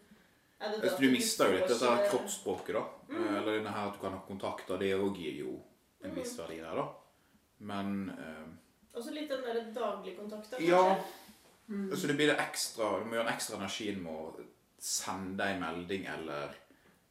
[0.61, 2.85] Er det Altså, du mister jo litt dette her kroppsspråket, da.
[3.09, 4.79] Eh, Eller denne her at du kan ha kontakter.
[4.79, 5.61] Det òg gir jo
[6.05, 6.89] en viss verdi der, da.
[7.61, 8.47] Men eh,
[8.95, 10.97] Også litt den der daglige kontakten, Ja.
[11.69, 11.97] Mm.
[11.97, 14.41] Så det blir det ekstra Du må gjøre en ekstra energi med å
[14.79, 16.55] sende en melding eller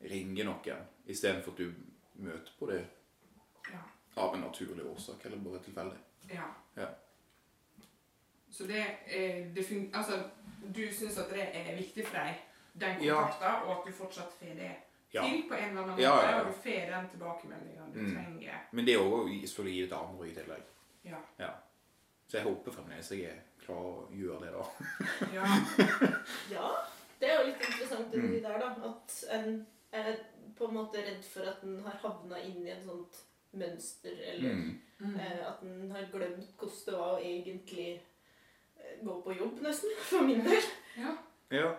[0.02, 1.74] ringe noen, istedenfor at du
[2.16, 2.86] møter på det
[3.72, 3.80] Ja.
[4.18, 5.98] av en naturlig årsak, eller bare tilfeldig.
[6.34, 6.44] ja.
[6.78, 6.88] Ja.
[8.52, 10.24] Så det er det fun Altså,
[10.76, 12.36] du syns at det er viktig for deg,
[12.80, 13.22] den Ja.
[13.22, 14.76] kontakten, og at du fortsatt får det
[15.14, 15.22] Ja.
[15.24, 16.40] til på en eller annen måte, Ja, ja, ja.
[16.42, 18.14] og du får den tilbakemeldingen du Mm.
[18.16, 18.60] trenger.
[18.72, 20.62] Men det er òg selvfølgelig gi det til andre i tillegg.
[21.40, 21.50] Ja.
[22.32, 24.64] Så jeg håper fremdeles jeg er klar å gjøre det, da.
[25.38, 25.48] ja.
[26.52, 26.70] Ja,
[27.20, 28.38] det er jo litt interessant det Mm.
[28.46, 28.70] der, da.
[28.88, 30.14] At en er
[30.56, 33.20] på en måte redd for at en har havna inn i et sånt
[33.54, 34.80] mønster, eller Mm.
[35.02, 35.16] Mm.
[35.20, 37.90] eh, at en har glemt hvordan det var å egentlig
[38.80, 39.90] eh, gå på jobb, nesten.
[40.10, 40.64] For min del.
[40.98, 41.16] ja.
[41.52, 41.74] Ja.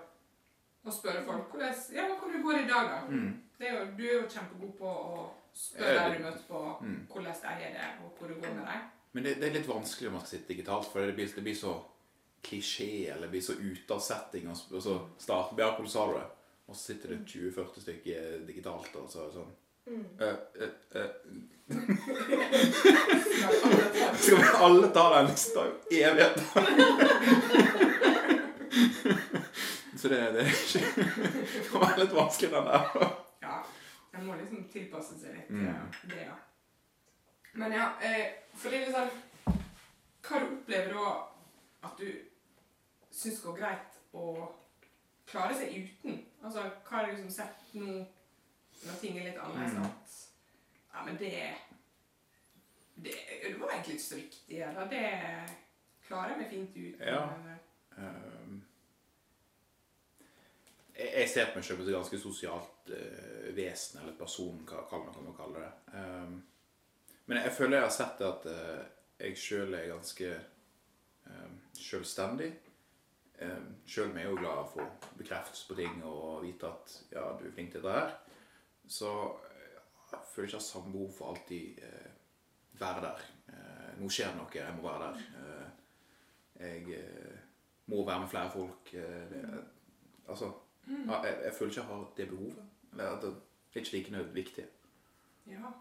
[0.85, 3.01] Og spørre folk hvordan, ja, hvordan det går i dag, da.
[3.09, 3.43] Mm.
[3.59, 7.07] Det er jo, du er jo kjempegod på å spørre deg du møter på Mm.
[7.09, 8.91] hvordan det er det, og hvor det går med dem.
[9.13, 11.43] Men det, det er litt vanskelig når man skal sitte digitalt, for det blir, det
[11.45, 11.75] blir så
[12.43, 14.49] klisjé, eller det blir så ute av setting.
[14.51, 16.29] Og så, og så starter Bjarke, hvordan sa du det?
[16.67, 19.53] Og så sitter det 20-40 stykker digitalt, og så er det sånn
[19.83, 20.05] Mm.
[20.21, 20.27] uh,
[20.63, 21.11] uh, uh.
[24.15, 26.43] Skal vi alle ta den lista i evigheter?
[29.97, 30.81] Så det, det er ikke
[31.63, 32.81] Det var litt vanskelig, den der.
[33.43, 33.59] Ja,
[34.15, 35.91] en må liksom tilpasse seg litt Mm.
[36.01, 36.37] til det, ja.
[37.53, 39.57] Men ja, eh, for det er sånn
[40.23, 41.09] Hva du opplever da
[41.89, 42.07] at du
[43.13, 44.27] syns går greit å
[45.29, 46.21] klare seg uten?
[46.43, 47.99] Altså, hva har du liksom sett nå
[48.83, 49.75] når ting er litt annerledes?
[49.77, 49.85] Mm.
[49.91, 51.33] At ja, men det,
[53.05, 55.05] det Det var egentlig ikke så viktig, eller det
[56.07, 57.07] klarer jeg meg fint uten.
[57.09, 57.23] Ja.
[57.37, 57.61] eller-
[57.99, 58.63] Ehm,
[60.97, 65.01] jeg, ser på meg selv som et ganske sosialt uh, vesen, eller person, hva hva
[65.05, 65.73] man kan kalle det.
[65.99, 66.39] Ehm,
[67.33, 68.81] men jeg føler jeg har sett at uh,
[69.17, 70.33] jeg sjøl er ganske
[71.25, 72.51] um, sjølstendig.
[73.41, 76.97] Um, sjøl om jeg er jo glad for å bekreftelse på ting og vite at
[77.15, 78.13] ja, du er flink til dette her,
[78.85, 79.13] så
[79.49, 79.79] eh,
[80.13, 82.11] jeg føler ikke jeg har samme behov for alltid uh,
[82.83, 83.23] være der.
[83.49, 85.25] Uh, nå skjer det noe, jeg må være der.
[85.39, 85.71] Uh,
[86.67, 87.01] jeg
[87.89, 88.93] må være med flere folk.
[88.93, 89.41] det,
[90.29, 90.53] altså,
[90.87, 92.69] ja, jeg, jeg føler ikke jeg har det behovet.
[92.93, 93.33] Eller at det,
[93.73, 94.67] det er ikke like viktig.
[95.49, 95.73] Ja.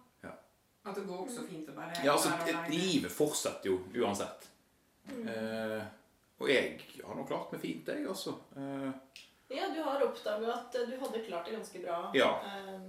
[0.86, 2.30] At det går også fint å bare Ja, altså,
[2.70, 4.48] livet fortsetter jo uansett.
[5.12, 5.82] Eh,
[6.42, 8.34] og jeg har nå klart meg fint, jeg, altså.
[8.58, 8.92] Eh,
[9.52, 11.98] Ja, du har oppdaga at eh, du hadde klart det ganske bra.
[12.16, 12.30] Ja.
[12.48, 12.80] Eh,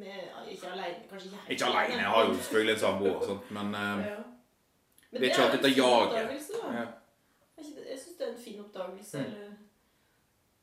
[0.00, 1.56] med, ikke aleine, kanskje jeg.
[1.56, 4.16] ikke alene, jeg har jo selvfølgelig en samboer og sånt, men eh, Ja.
[5.12, 6.14] Men det er ikke alltid en det fin jaget.
[6.74, 6.86] ja.
[7.60, 9.18] Jeg syns det er en fin oppdagelse.
[9.18, 9.24] Mm.
[9.24, 9.50] Eller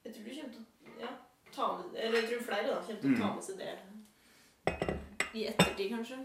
[0.06, 1.10] Jeg tror du kommer til å ja,
[1.52, 3.36] ta med Eller jeg tror flere da kommer til å ta Mm.
[3.36, 4.98] med seg det
[5.34, 6.18] i ettertid, kanskje.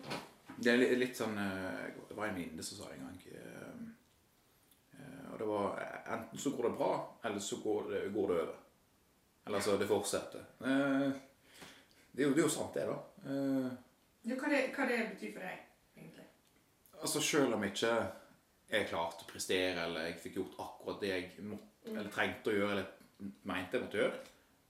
[0.62, 3.22] Det er litt, litt sånn eh, Det var en venninne som sa det en gang.
[3.32, 5.80] eh, eh, og det var
[6.12, 6.90] Enten så går det bra,
[7.24, 8.58] eller så går det, går det over.
[9.46, 10.44] Eller så det fortsetter.
[10.60, 11.12] Eh,
[12.12, 12.98] det, er jo, det er jo sant, det, da.
[13.26, 13.70] Eh,
[14.28, 15.62] Ja, hva, det, hva det betyr for deg,
[15.98, 16.26] egentlig?
[17.02, 17.94] altså, selv om ikke
[18.72, 22.54] jeg klarte å prestere, eller jeg fikk gjort akkurat det jeg måtte, eller trengte å
[22.54, 24.20] gjøre, eller mente jeg måtte gjøre,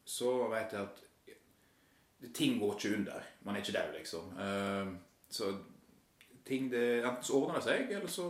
[0.08, 1.02] så vet jeg at
[2.34, 3.22] ting går ikke under.
[3.42, 4.32] Man er ikke der, liksom.
[4.38, 4.92] Eh,
[5.28, 5.52] så
[6.46, 8.28] ting det, Enten så ordner det seg, eller så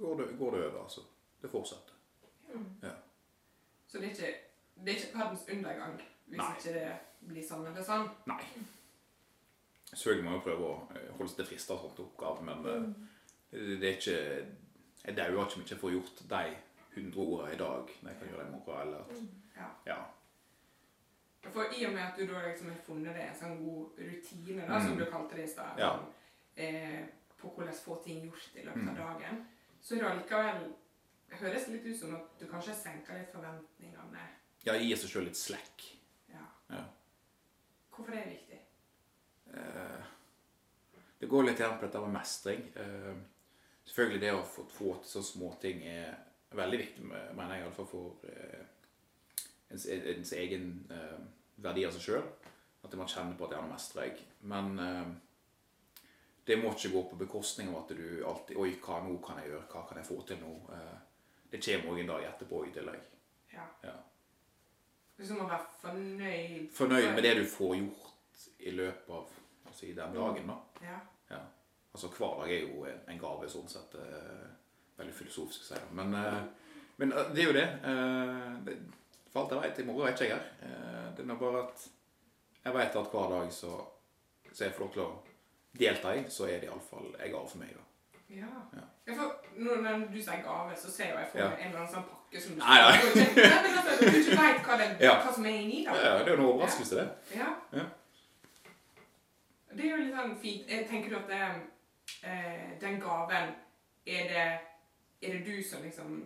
[0.00, 0.82] går det, går det over.
[0.82, 1.00] altså.
[1.42, 1.94] Det fortsetter.
[3.88, 4.34] Så det er ikke,
[4.84, 6.48] det er ikke verdens undergang hvis Nei.
[6.58, 6.88] ikke det
[7.28, 8.08] blir sånn eller sånn?
[8.28, 8.42] Nei.
[9.88, 12.90] Selvfølgelig må jeg prøve å eh, holde seg til frister og sånt oppgave, men mm.
[13.50, 14.18] det er ikke
[15.06, 16.42] Jeg dauer ikke om jeg ikke får gjort de
[16.98, 19.68] 100 ordene i dag når jeg kan gjøre det i morgen, eller at Ja.
[19.86, 19.98] Ja.
[21.52, 24.66] For i og med at du da liksom har funnet deg en sånn god rutine,
[24.68, 24.98] da, som Mm.
[24.98, 25.90] du kalte det i stad, Ja.
[25.98, 26.12] sånn,
[26.56, 27.06] eh,
[27.38, 28.96] på hvordan få ting gjort i løpet av Mm.
[28.96, 29.46] dagen,
[29.82, 30.74] så er det allikevel
[31.30, 34.28] høres det litt ut som at du kanskje senker litt forventningene.
[34.64, 35.82] Ja, gi seg sjøl litt slack.
[36.28, 36.46] Ja.
[36.70, 36.84] Ja.
[37.92, 38.58] Hvorfor det er viktig?
[39.54, 40.04] Eh,
[41.20, 42.62] det går litt igjen på dette med mestring.
[42.76, 43.14] Eh,
[43.86, 46.14] selvfølgelig det å få, få til sånne småting er
[46.52, 48.64] veldig viktig, mener jeg, iallfall for eh,
[49.70, 51.18] ens, ens egen eh,
[51.62, 52.26] verdi av seg sjøl.
[52.84, 54.26] At man kjenner på at ja, nå mestrer jeg.
[54.50, 55.08] Men eh,
[56.48, 59.50] det må ikke gå på bekostning av at du alltid Oi, hva nå kan jeg
[59.52, 59.66] gjøre?
[59.72, 60.52] Hva kan jeg få til nå?
[60.76, 60.94] Eh,
[61.52, 63.10] det kommer òg en dag etterpå i tillegg.
[63.54, 63.66] Ja.
[63.82, 63.96] Ja.
[65.18, 66.70] Liksom å være fornøyd.
[66.76, 69.32] Fornøyd med det du får gjort i løpet av
[69.66, 70.58] altså, i den dagen, da.
[70.84, 70.98] Ja.
[71.32, 71.40] Ja.
[71.92, 73.96] Altså hver dag er jo en, en gave sånn sett.
[73.98, 74.46] Eh,
[74.98, 75.80] veldig filosofisk å si.
[75.98, 76.40] Men, eh,
[77.02, 77.66] men eh, det er jo det.
[77.90, 78.78] Eh, det
[79.32, 80.46] for alt jeg veit, i morgen er ikke jeg her.
[80.62, 81.88] Eh, det er nå bare at
[82.64, 83.72] jeg vet at hver dag så,
[84.52, 85.10] så jeg får lov til å
[85.78, 87.74] delta i, så er det iallfall en gave for meg.
[87.76, 87.84] da.
[88.28, 88.48] Ja.
[88.76, 88.84] Ja.
[89.06, 91.48] ja for når, du sier gave, så ser jeg for Ja.
[91.48, 92.96] meg en eller annen sånn pakke som du Nei, nei.
[93.36, 95.14] Nei, men altså, du ikke vet hva, det, Ja.
[95.22, 95.94] hva som er inni da.
[95.96, 97.38] Ja, det er jo en overraskelse, det.
[97.38, 97.54] Ja.
[97.72, 97.86] Ja.
[99.72, 100.68] Det er jo litt sånn fint.
[100.68, 103.54] Jeg tenker du at det, eh, den gaven
[104.06, 104.46] er det,
[105.22, 106.22] er det du som liksom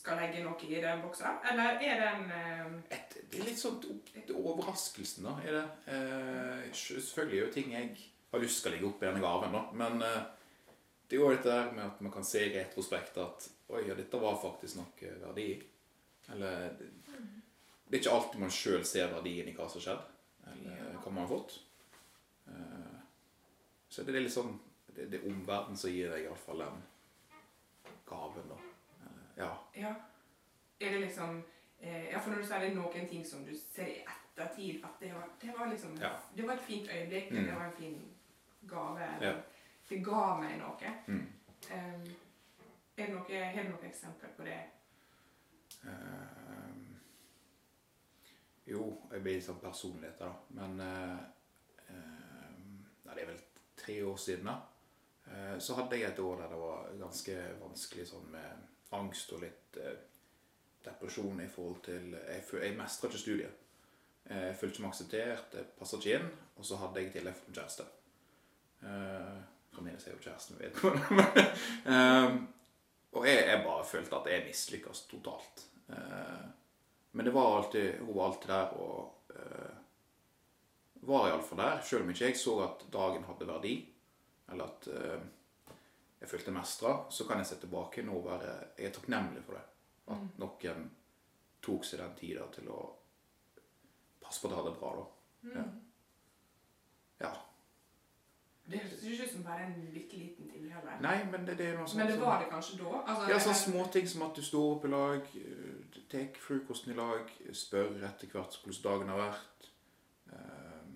[0.00, 1.38] skal legge noe i den boksen?
[1.50, 5.34] Eller er den eh, Et, det er litt sånn opp til overraskelsen, da.
[5.44, 5.64] er det.
[5.92, 7.90] Eh, selvfølgelig er jo ting jeg
[8.32, 9.62] har lyst til å legge opp i denne gaven, da.
[9.82, 10.20] Men eh,
[11.10, 14.18] det er jo dette med at man kan se i retrospekt at Oi, ja, dette
[14.18, 15.58] var faktisk noe verdi i.
[16.34, 16.88] Eller det,
[17.86, 20.08] det er ikke alltid man sjøl ser verdien i hva som har skjedd,
[20.54, 20.96] eller Ja.
[21.04, 21.54] hva man har fått.
[22.50, 22.96] Eh,
[23.90, 24.56] så det er litt sånn
[24.90, 26.80] Det, det er omverdenen som gir deg iallfall den
[28.10, 28.56] gaven, da.
[29.40, 29.50] Ja.
[29.76, 29.94] Ja.
[30.80, 31.42] Er det liksom
[31.80, 34.84] eh, Ja, for når du sier det er noen ting som du ser i ettertid
[34.84, 36.12] at det var, det var liksom Ja.
[36.36, 37.44] Det var et fint øyeblikk, Mm.
[37.46, 38.00] det var en fin
[38.68, 39.08] gave.
[39.20, 39.34] Ja.
[39.88, 40.94] Det ga meg noe.
[41.06, 41.26] Mm.
[41.70, 42.04] Um,
[42.96, 44.60] er det noe, har du noen eksempler på det?
[45.84, 46.96] Uh,
[48.66, 50.32] jo, jeg blir litt sånn personligheter, da.
[50.50, 50.76] Men
[53.26, 53.40] vel
[53.76, 54.56] tre år siden, da,
[55.26, 58.66] eh, så hadde jeg et år der det var ganske vanskelig sånn med
[58.98, 59.96] angst og litt eh,
[60.84, 63.56] depresjon i forhold til Jeg, jeg mestra ikke studiet.
[64.26, 67.36] Eh, Jeg følte meg akseptert, jeg passa ikke inn, og så hadde jeg i tillegg
[67.38, 67.88] fått en kjæreste.
[68.82, 71.44] Eh, Fremdeles er jo kjæresten min vedkommende.
[71.94, 72.40] um,
[73.12, 75.62] og jeg, jeg bare følte at jeg mislykkes totalt.
[75.90, 76.48] Eh,
[77.12, 79.76] men det var alltid, hun var alltid der og eh,
[81.10, 83.74] var iallfall der, selv om ikke jeg så at dagen hadde verdi,
[84.50, 85.22] eller at eh,
[86.20, 89.56] jeg følte mestra, så kan jeg se tilbake nå og være Jeg er takknemlig for
[89.56, 89.62] det.
[90.10, 90.90] At noen
[91.62, 92.80] tok seg den tida til å
[94.20, 95.06] passe på at jeg hadde det bra, da.
[95.54, 95.64] Ja.
[97.20, 97.30] ja.
[98.70, 101.00] Det høres ikke ut som bare en bitte liten ting heller.
[101.02, 103.00] Nei, men det, det er noe sånt Men det var det kanskje da?
[103.00, 106.92] Altså, Ja, sånn jeg- småting som at du står opp i lag, eh, tar frokosten
[106.92, 109.70] i lag, spør etter hvert hvordan dagen har vært.
[110.32, 110.92] Eh,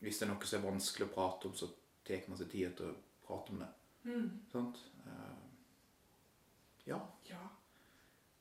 [0.00, 1.68] hvis det er noe som er vanskelig å prate om, så
[2.06, 2.96] tar man seg tid til å
[3.26, 3.68] prate om det.
[4.06, 4.76] Mm, Sant?
[5.06, 5.36] Eh,
[6.86, 6.98] ja.
[7.30, 7.42] ja.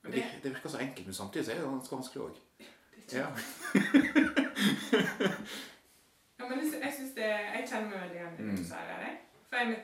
[0.02, 2.24] Det, Men det, virker- det virker så enkelt, men samtidig så er det ganske vanskelig
[2.28, 2.36] òg.
[3.14, 3.28] Ja.
[6.40, 8.56] Ja, men jeg, synes det, jeg kjenner meg veldig igjen i det Mm.
[8.58, 9.14] du sier der.
[9.50, 9.78] For jeg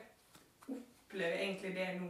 [0.69, 2.09] opplever egentlig det nå,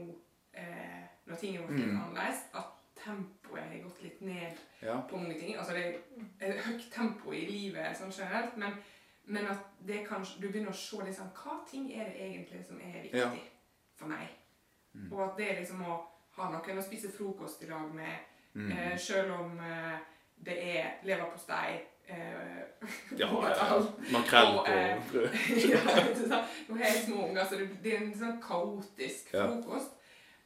[0.53, 2.01] eh, når ting er blitt Mm.
[2.01, 2.63] annerledes, at
[3.05, 4.51] tempoet har gått litt ned
[4.81, 4.99] ja.
[5.09, 5.57] på mange ting.
[5.57, 5.95] Altså det
[6.39, 8.73] er høyt tempo i livet sånn generelt, men,
[9.25, 9.57] men at
[9.87, 13.19] det kanskje, du begynner å se liksom, hva ting er det egentlig som er viktig
[13.19, 13.29] Ja.
[14.01, 14.27] For meg.
[14.93, 15.07] Mm.
[15.13, 15.99] Og at det liksom å
[16.37, 18.71] ha noen å spise frokost i lag med, Mm.
[18.75, 19.99] eh, selv om eh,
[20.43, 21.77] det er leverpostei
[22.09, 22.81] eh,
[23.21, 23.29] ja.
[24.11, 25.37] Makrell på eh, brød.
[25.71, 26.41] ja.
[26.67, 29.45] Nå har jeg små unger, så det, det er en sånn kaotisk Ja.
[29.47, 29.93] frokost.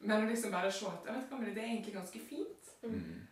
[0.05, 2.69] Men å liksom bare se at jeg vet hva, men det er egentlig ganske fint.
[2.83, 3.25] Mm.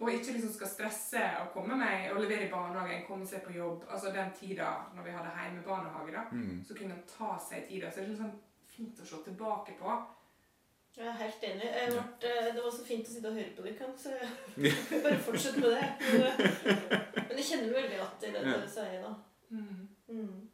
[0.00, 3.52] Og ikke liksom skal stresse å komme meg og levere i barnehagen, komme seg på
[3.58, 3.84] jobb.
[3.92, 6.64] Altså den tida når vi hadde hjemmebarnehage, da, Mm.
[6.64, 7.90] så kunne en ta seg tida.
[7.90, 8.34] Så det er sånn
[8.76, 9.96] fint å se tilbake på.
[10.96, 11.68] Jeg er helt enig.
[11.76, 15.02] Jeg ble, eh, det var så fint å sitte og høre på dere, så jeg
[15.04, 15.88] bare fortsett med det.
[16.06, 19.14] Men, eh, jeg kjenner meg veldig igjen i det dere du sier, da.
[19.50, 19.88] Mm.
[20.08, 20.48] Mm.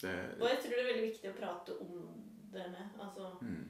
[0.00, 1.94] Det, Og jeg tror det er veldig viktig å prate om
[2.54, 2.98] det med.
[3.00, 3.64] Altså mm.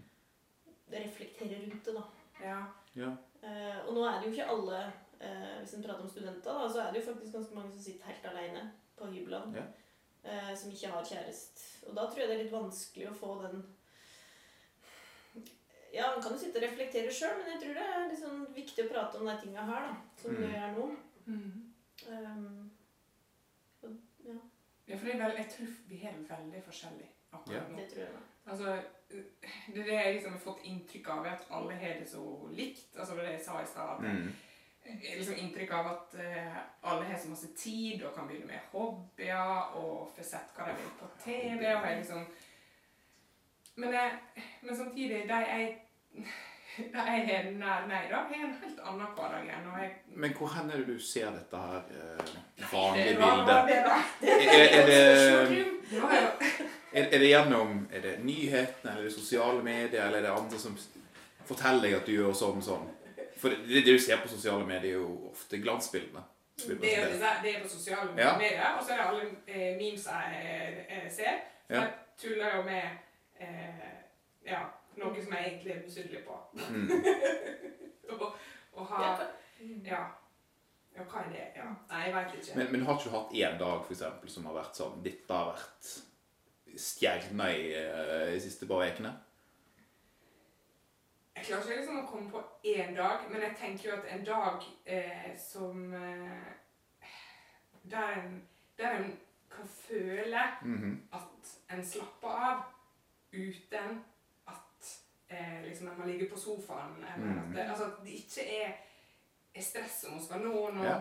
[0.97, 2.05] reflektere rundt det, da.
[2.41, 2.59] Ja.
[2.95, 3.13] Ja.
[3.45, 4.79] Eh, og nå er det jo ikke alle
[5.21, 7.85] eh, Hvis en prater om studenter, da, så er det jo faktisk ganske mange som
[7.85, 9.61] sitter helt alene på hyblene.
[9.61, 9.67] Ja.
[10.25, 11.65] Eh, som ikke har kjæreste.
[11.89, 13.65] Og da tror jeg det er litt vanskelig å få den
[15.95, 18.85] Ja, man kan jo sitte og reflektere sjøl, men jeg tror det er liksom viktig
[18.85, 19.97] å prate om de tinga her, da.
[20.23, 20.55] Som vi Mm.
[20.55, 20.87] gjør nå.
[21.27, 21.53] Mm.
[22.09, 22.71] Um,
[23.83, 23.91] og,
[24.27, 24.35] ja,
[24.89, 27.77] ja, for det er vel, jeg tror vi har det veldig forskjellig akkurat nå.
[27.79, 28.13] det tror jeg.
[28.17, 28.51] da.
[28.51, 28.75] Altså,
[29.75, 32.25] det er det jeg liksom har fått inntrykk av, er at alle har det så
[32.53, 32.91] likt.
[32.99, 33.95] Altså det er det jeg sa i stad.
[33.95, 34.33] at Mm.
[35.17, 39.77] Liksom inntrykk av at uh, alle har så masse tid og kan begynne med hobbyer
[39.81, 41.63] og få sett hva de vil på TV.
[41.77, 42.27] og jeg liksom...
[43.77, 44.11] Men, jeg,
[44.63, 45.79] men samtidig, de jeg,
[46.15, 46.25] de
[46.95, 50.71] jeg har nær meg, da, har en helt annen hverdag enn jeg Men hvor hen
[50.71, 52.35] er det du ser dette her eh,
[52.73, 53.67] vanlige bildet?
[53.69, 53.79] det.
[54.31, 54.99] Er, er, det,
[56.93, 60.35] er, er det gjennom Er det nyhetene, eller er det sosiale medier, eller er det
[60.39, 60.77] andre som
[61.49, 62.87] forteller deg at du gjør sånn og sånn?
[63.43, 66.23] For det, det du ser på sosiale medier, er jo ofte glansbildene.
[66.55, 67.09] Det er,
[67.43, 68.37] det er på sosiale Ja.
[68.39, 71.43] medier, og så er det alle eh, memes jeg jeg ser.
[71.67, 71.81] Så Ja.
[71.81, 71.91] jeg
[72.23, 72.83] tuller jo med
[73.41, 73.95] eh,
[74.47, 74.61] ja,
[74.97, 76.37] noe som jeg egentlig er misunnelig på.
[76.53, 76.91] Mm.
[78.21, 78.29] og,
[78.73, 79.09] og ha
[79.85, 80.03] Ja.
[80.95, 81.47] Ja, hva er det?
[81.57, 81.65] Ja.
[81.91, 82.57] Nei, jeg veit ikke.
[82.59, 85.35] Men, men har ikke du hatt én dag for eksempel, som har vært sånn Dette
[85.35, 85.89] har vært
[86.79, 89.11] stjerna i eh, de siste par ukene?
[91.35, 94.23] Jeg klarer ikke liksom å komme på én dag, men jeg tenker jo at en
[94.29, 96.53] dag eh, som eh,
[97.91, 98.37] der, en,
[98.79, 99.11] der en
[99.51, 100.95] kan føle Mhm.
[101.13, 102.63] at en slapper av
[103.35, 104.05] uten
[104.47, 104.91] at
[105.31, 106.97] eh, liksom en må ligge på sofaen.
[107.05, 107.39] Eller Mm.
[107.39, 108.73] at det, altså, at det ikke er,
[109.55, 111.01] er stress om hun skal nå noe Ja.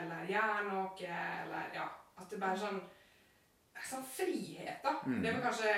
[0.00, 0.90] eller gjøre noe.
[1.00, 1.88] Eller ja,
[2.20, 2.80] at det bare er sånn
[3.78, 4.90] Sånn frihet, da.
[5.06, 5.22] Mm.
[5.22, 5.68] Det var kanskje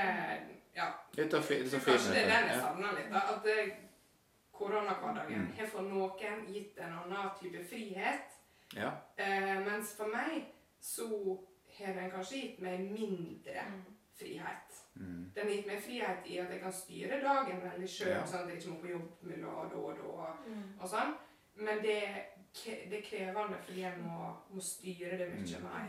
[0.77, 3.11] Ja, Litt av fri, litt av Kanskje det er den jeg savner litt.
[3.13, 3.73] da, At eh,
[4.53, 5.53] koronahverdagen Mm.
[5.59, 8.21] har for noen gitt en annen type frihet.
[8.75, 8.91] Ja.
[9.19, 10.47] Eh, mens for meg
[10.81, 11.39] så
[11.79, 13.85] har den kanskje gitt meg mindre Mm.
[14.15, 14.70] frihet.
[14.95, 15.31] Mm.
[15.35, 18.25] Den har gitt meg frihet i at jeg kan styre dagen veldig sjøl, Ja.
[18.27, 20.33] sånn at jeg ikke må på jobb mellom da og da.
[20.47, 20.63] Mm.
[20.81, 21.15] og sånn.
[21.57, 21.97] Men det,
[22.65, 25.63] det er krevende fordi jeg må, må styre det mye Mm.
[25.65, 25.89] mer.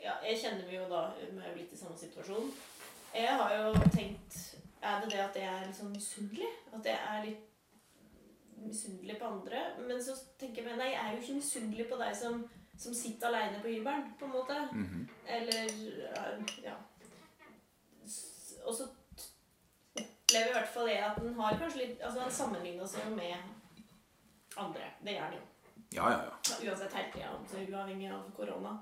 [0.00, 2.52] Ja, jeg kjenner meg jo da Vi er jo litt i samme situasjon.
[3.14, 6.50] Jeg har jo tenkt Er det det at jeg er litt sånn misunnelig?
[6.72, 7.44] At jeg er litt
[8.62, 9.62] misunnelig på andre?
[9.88, 12.44] Men så tenker jeg meg Nei, jeg er jo ikke misunnelig på deg som,
[12.78, 14.58] som sitter aleine på hybelen, på en måte.
[14.72, 15.08] Mhm.
[15.26, 16.76] Eller eh, Ja.
[18.68, 23.16] Opplever i hvert fall det at den har kanskje litt Altså, han sammenligner seg jo
[23.16, 23.36] med
[24.58, 24.90] andre.
[25.04, 25.44] Det gjør han jo.
[25.96, 26.56] Ja, ja, ja.
[26.68, 28.74] Uansett tida, altså uavhengig av korona.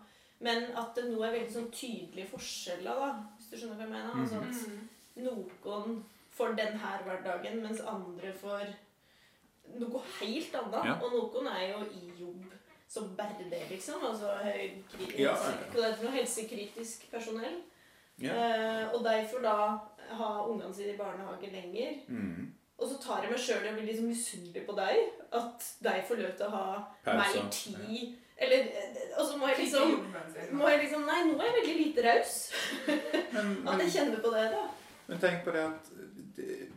[0.42, 3.92] Men at det nå er veldig sånn tydelige forskjeller, da, hvis du skjønner hva jeg
[3.94, 4.12] mener.
[4.20, 6.02] Altså at noen
[6.36, 8.74] får den her hverdagen, mens andre får
[9.80, 10.90] noe helt annet.
[10.90, 10.98] Ja.
[11.00, 12.52] Og noen er jo i jobb
[12.88, 14.04] som bare det, liksom.
[14.04, 15.32] Altså høy, kri, Ja.
[15.32, 17.62] er for noe helsekritisk personell.
[18.22, 18.34] Ja.
[18.34, 19.56] Eh, og derfor får da
[20.16, 21.98] ha ungene sine i barnehage lenger.
[22.08, 22.52] Mm.
[22.76, 25.02] Og så tar jeg meg sjøl i å bli liksom misunnelig på deg.
[25.36, 26.66] At de får lov til å ha
[27.08, 28.16] mer tid.
[28.36, 28.66] Eller
[29.16, 29.94] Og så må jeg liksom
[30.58, 32.34] må jeg liksom Nei, nå er jeg veldig lite raus.
[33.70, 34.66] At jeg kjenner på det, da.
[35.06, 35.88] men tenk på det at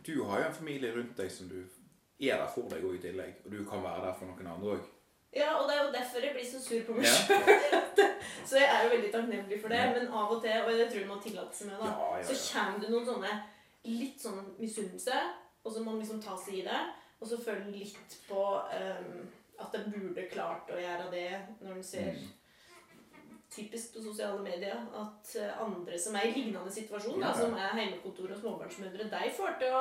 [0.06, 3.02] du har jo en familie rundt deg som du er der for deg òg i
[3.02, 3.42] tillegg.
[3.44, 4.88] Og du kan være der for noen andre òg.
[5.36, 7.12] Ja, og det er jo derfor jeg blir så sur på meg Ja.
[7.14, 8.06] sjøl.
[8.50, 9.78] Så jeg er jo veldig takknemlig for det.
[9.78, 9.92] Ja.
[9.94, 12.34] Men av og til, og det tror jeg man tillater seg med, da, Ja, så
[12.54, 13.34] kommer det noen sånne
[13.84, 15.20] litt sånn misunnelse,
[15.64, 16.80] og så må man liksom ta seg i det.
[17.20, 19.22] Og så føler litt på um,
[19.60, 22.28] at en burde klart å gjøre det når en ser Mm.
[23.50, 27.72] typisk på sosiale medier at eh, andre som er i lignende situasjon, da, som er
[27.74, 29.80] heimekontor og småbarnsmødre, de får til å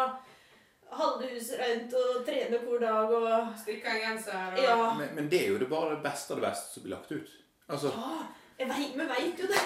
[0.91, 4.93] holde huset rent og trene hver dag og Strikke en genser og Ja.
[4.97, 7.11] Men, men det er jo det bare det beste av det beste som blir lagt
[7.11, 7.29] ut.
[7.69, 8.25] Altså, Ja,
[8.59, 9.61] jeg vet, vi veit jo det.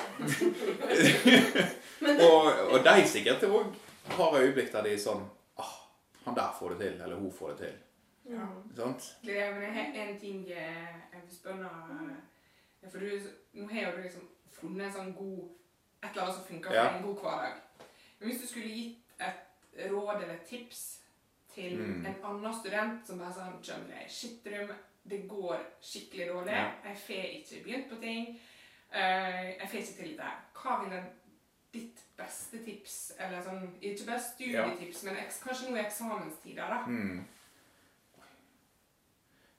[1.99, 2.28] det.
[2.32, 3.74] og, og de sikkert òg
[4.17, 5.24] har øyeblikk der de er sånn
[5.57, 5.74] ah,
[6.26, 7.80] Han der får det til, eller hun får det til.
[8.34, 8.45] Ja.
[8.76, 9.07] Sant?
[9.26, 11.71] Det er men en ting eh, jeg vil spørre
[12.84, 13.19] ja, For du,
[13.53, 14.28] nå har jo du liksom
[14.59, 15.39] funnet en sånn god
[16.03, 16.86] Et eller annet som funker for Ja.
[16.97, 17.88] en god hverdag.
[18.19, 20.99] Men hvis du skulle gitt et råd eller et tips
[21.56, 22.06] til Mm.
[22.06, 24.72] en annen student som bare sånn Skjønner jeg, shitrum,
[25.10, 26.54] det går skikkelig dårlig.
[26.54, 26.72] Ja.
[26.86, 28.39] Jeg får ikke begynt på ting.
[28.93, 30.32] Uh, jeg får ikke til det.
[30.54, 31.04] Hva ville
[31.74, 36.84] ditt beste tips, eller sånn Ikke bare studietips, men eks, kanskje nå i eksamenstider, da.
[36.88, 37.24] Mm.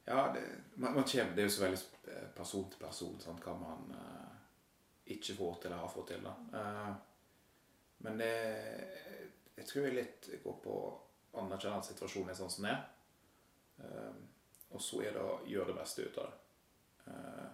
[0.07, 0.43] Ja, det,
[0.77, 1.81] man, man kommer, det er jo så veldig
[2.13, 4.35] eh, person til person sant, hva man uh,
[5.07, 6.27] ikke får til eller har fått til.
[6.27, 6.35] da.
[6.53, 6.95] Uh,
[8.05, 8.33] men det,
[9.57, 10.77] jeg tror jeg litt går på
[11.41, 12.85] anerkjenne at situasjonen er sånn som den er.
[13.81, 14.15] Eh,
[14.75, 16.41] og så er det å gjøre det beste ut av det.
[17.13, 17.51] Eh,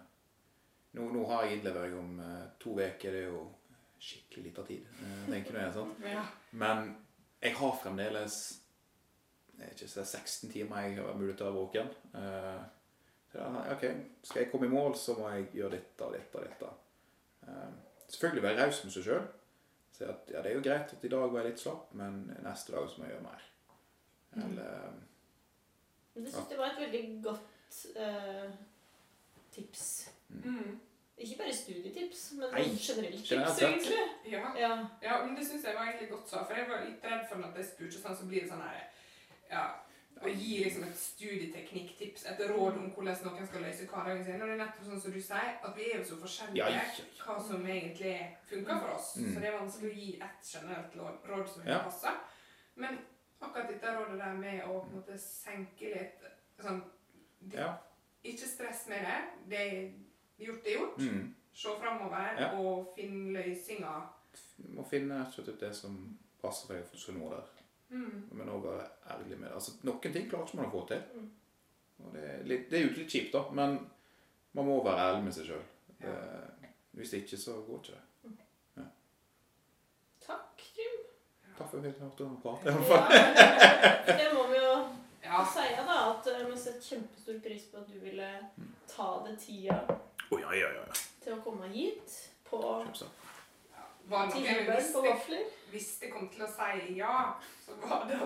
[0.97, 3.11] nå, nå har jeg innlevering om eh, to uker.
[3.15, 3.43] Det er jo
[4.01, 4.87] skikkelig lite tid.
[5.05, 6.01] eh, tenker jeg, sant?
[6.63, 6.91] Men
[7.41, 8.39] jeg har fremdeles
[9.61, 11.91] ikke, så er 16 timer jeg har mulighet til å være våken.
[12.17, 12.63] Eh,
[13.31, 13.83] da, ok,
[14.25, 16.71] Skal jeg komme i mål, så må jeg gjøre dette og dette og dette.
[18.11, 19.29] Selvfølgelig være raus med seg sjøl.
[19.95, 22.17] Si at ja, det er jo greit at i dag var jeg litt slapp, men
[22.43, 23.45] neste dag så må jeg gjøre mer.
[24.35, 24.91] Eller
[26.13, 28.51] Men det syns jeg var et veldig godt eh,
[29.51, 30.09] tips.
[30.29, 30.79] Mm.
[31.21, 33.99] Ikke bare studietips, men Nei, generelt tips, egentlig.
[34.31, 34.53] Ja.
[34.57, 34.71] Ja.
[35.03, 36.45] Ja, men det syns jeg var egentlig godt svar.
[36.47, 38.83] For jeg var litt redd for at jeg spurte sånn, så blir det sånn her
[39.51, 39.65] Ja.
[40.21, 44.41] Å gi liksom et studieteknikktips, et råd om hvordan noen skal løse hverdagen sin.
[44.41, 46.83] Og det er nettopp sånn som du sier, at vi er jo så forskjellige Ja,
[47.25, 48.13] hva som egentlig
[48.49, 49.15] funker for oss.
[49.17, 49.31] Mm.
[49.33, 50.95] Så det er vanskelig å gi ett generelt
[51.31, 51.79] råd som Ja.
[51.87, 52.19] passer.
[52.75, 52.99] Men
[53.41, 56.25] akkurat dette rådet der med å på en måte senke litt
[56.61, 56.81] sånn
[57.53, 57.71] Ja.
[58.23, 59.19] Ikke stress med det.
[59.49, 59.91] Det er
[60.45, 60.97] gjort, det er gjort.
[60.99, 61.35] Mm.
[61.53, 62.51] Se framover Ja.
[62.59, 64.09] og finne løsninger.
[64.75, 65.25] Må finne
[65.59, 66.97] det som passer for deg for
[67.35, 67.49] der.
[67.89, 68.29] Mm.
[68.31, 69.53] Men òg være ærlig med det.
[69.53, 71.01] Altså, Noen ting klarer ikke man å få til.
[71.15, 71.31] Mm.
[72.05, 73.75] Og det, er litt, det er jo litt kjipt, da, men
[74.53, 75.65] man må være ærlig med seg sjøl.
[76.01, 76.15] Ja.
[76.97, 78.85] Hvis ikke, så går ikke det.
[80.21, 80.97] Takk, Trym.
[81.61, 82.65] Takk for at jeg hørte ham prate.
[82.65, 82.73] i Ja,
[84.19, 84.73] det må vi jo
[85.23, 85.45] Ja.
[85.53, 85.95] si, da.
[86.11, 88.29] At eh, vi setter kjempestor pris på at du ville
[88.89, 89.77] ta deg tida
[90.31, 90.81] oh, ja, ja, ja.
[90.87, 90.93] ja.
[91.23, 92.09] til å komme hit
[92.49, 92.57] på
[92.87, 93.07] det
[94.33, 95.43] Tilbør på vafler.
[95.69, 97.17] Hvis visste kom til å si ja,
[97.61, 98.17] så var det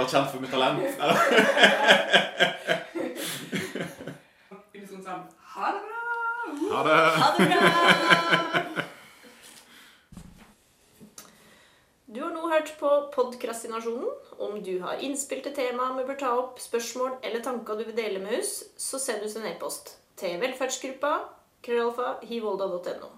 [0.00, 0.80] er kjent for mitt talent.
[4.88, 5.22] Sånn sånn
[5.52, 6.00] Ha det bra!
[6.72, 6.98] Ha det.
[7.20, 8.89] Ha det bra!
[12.12, 14.08] Du har nå hørt på Podkrastinasjonen.
[14.42, 17.94] Om du har innspill til tema vi bør ta opp, spørsmål eller tanker du vil
[17.94, 21.12] dele med oss, så send oss en e-post til velferdsgruppa
[21.62, 23.12] krøllalfa hivolda.no.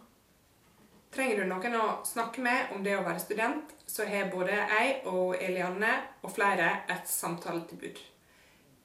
[1.12, 5.00] Trenger du noen å snakke med om det å være student, så har både jeg
[5.08, 7.96] og Elianne og flere et samtaletilbud.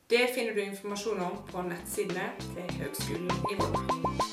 [0.07, 4.26] Det finner du informasjon om på nettsidene til Høgskolen i Volda.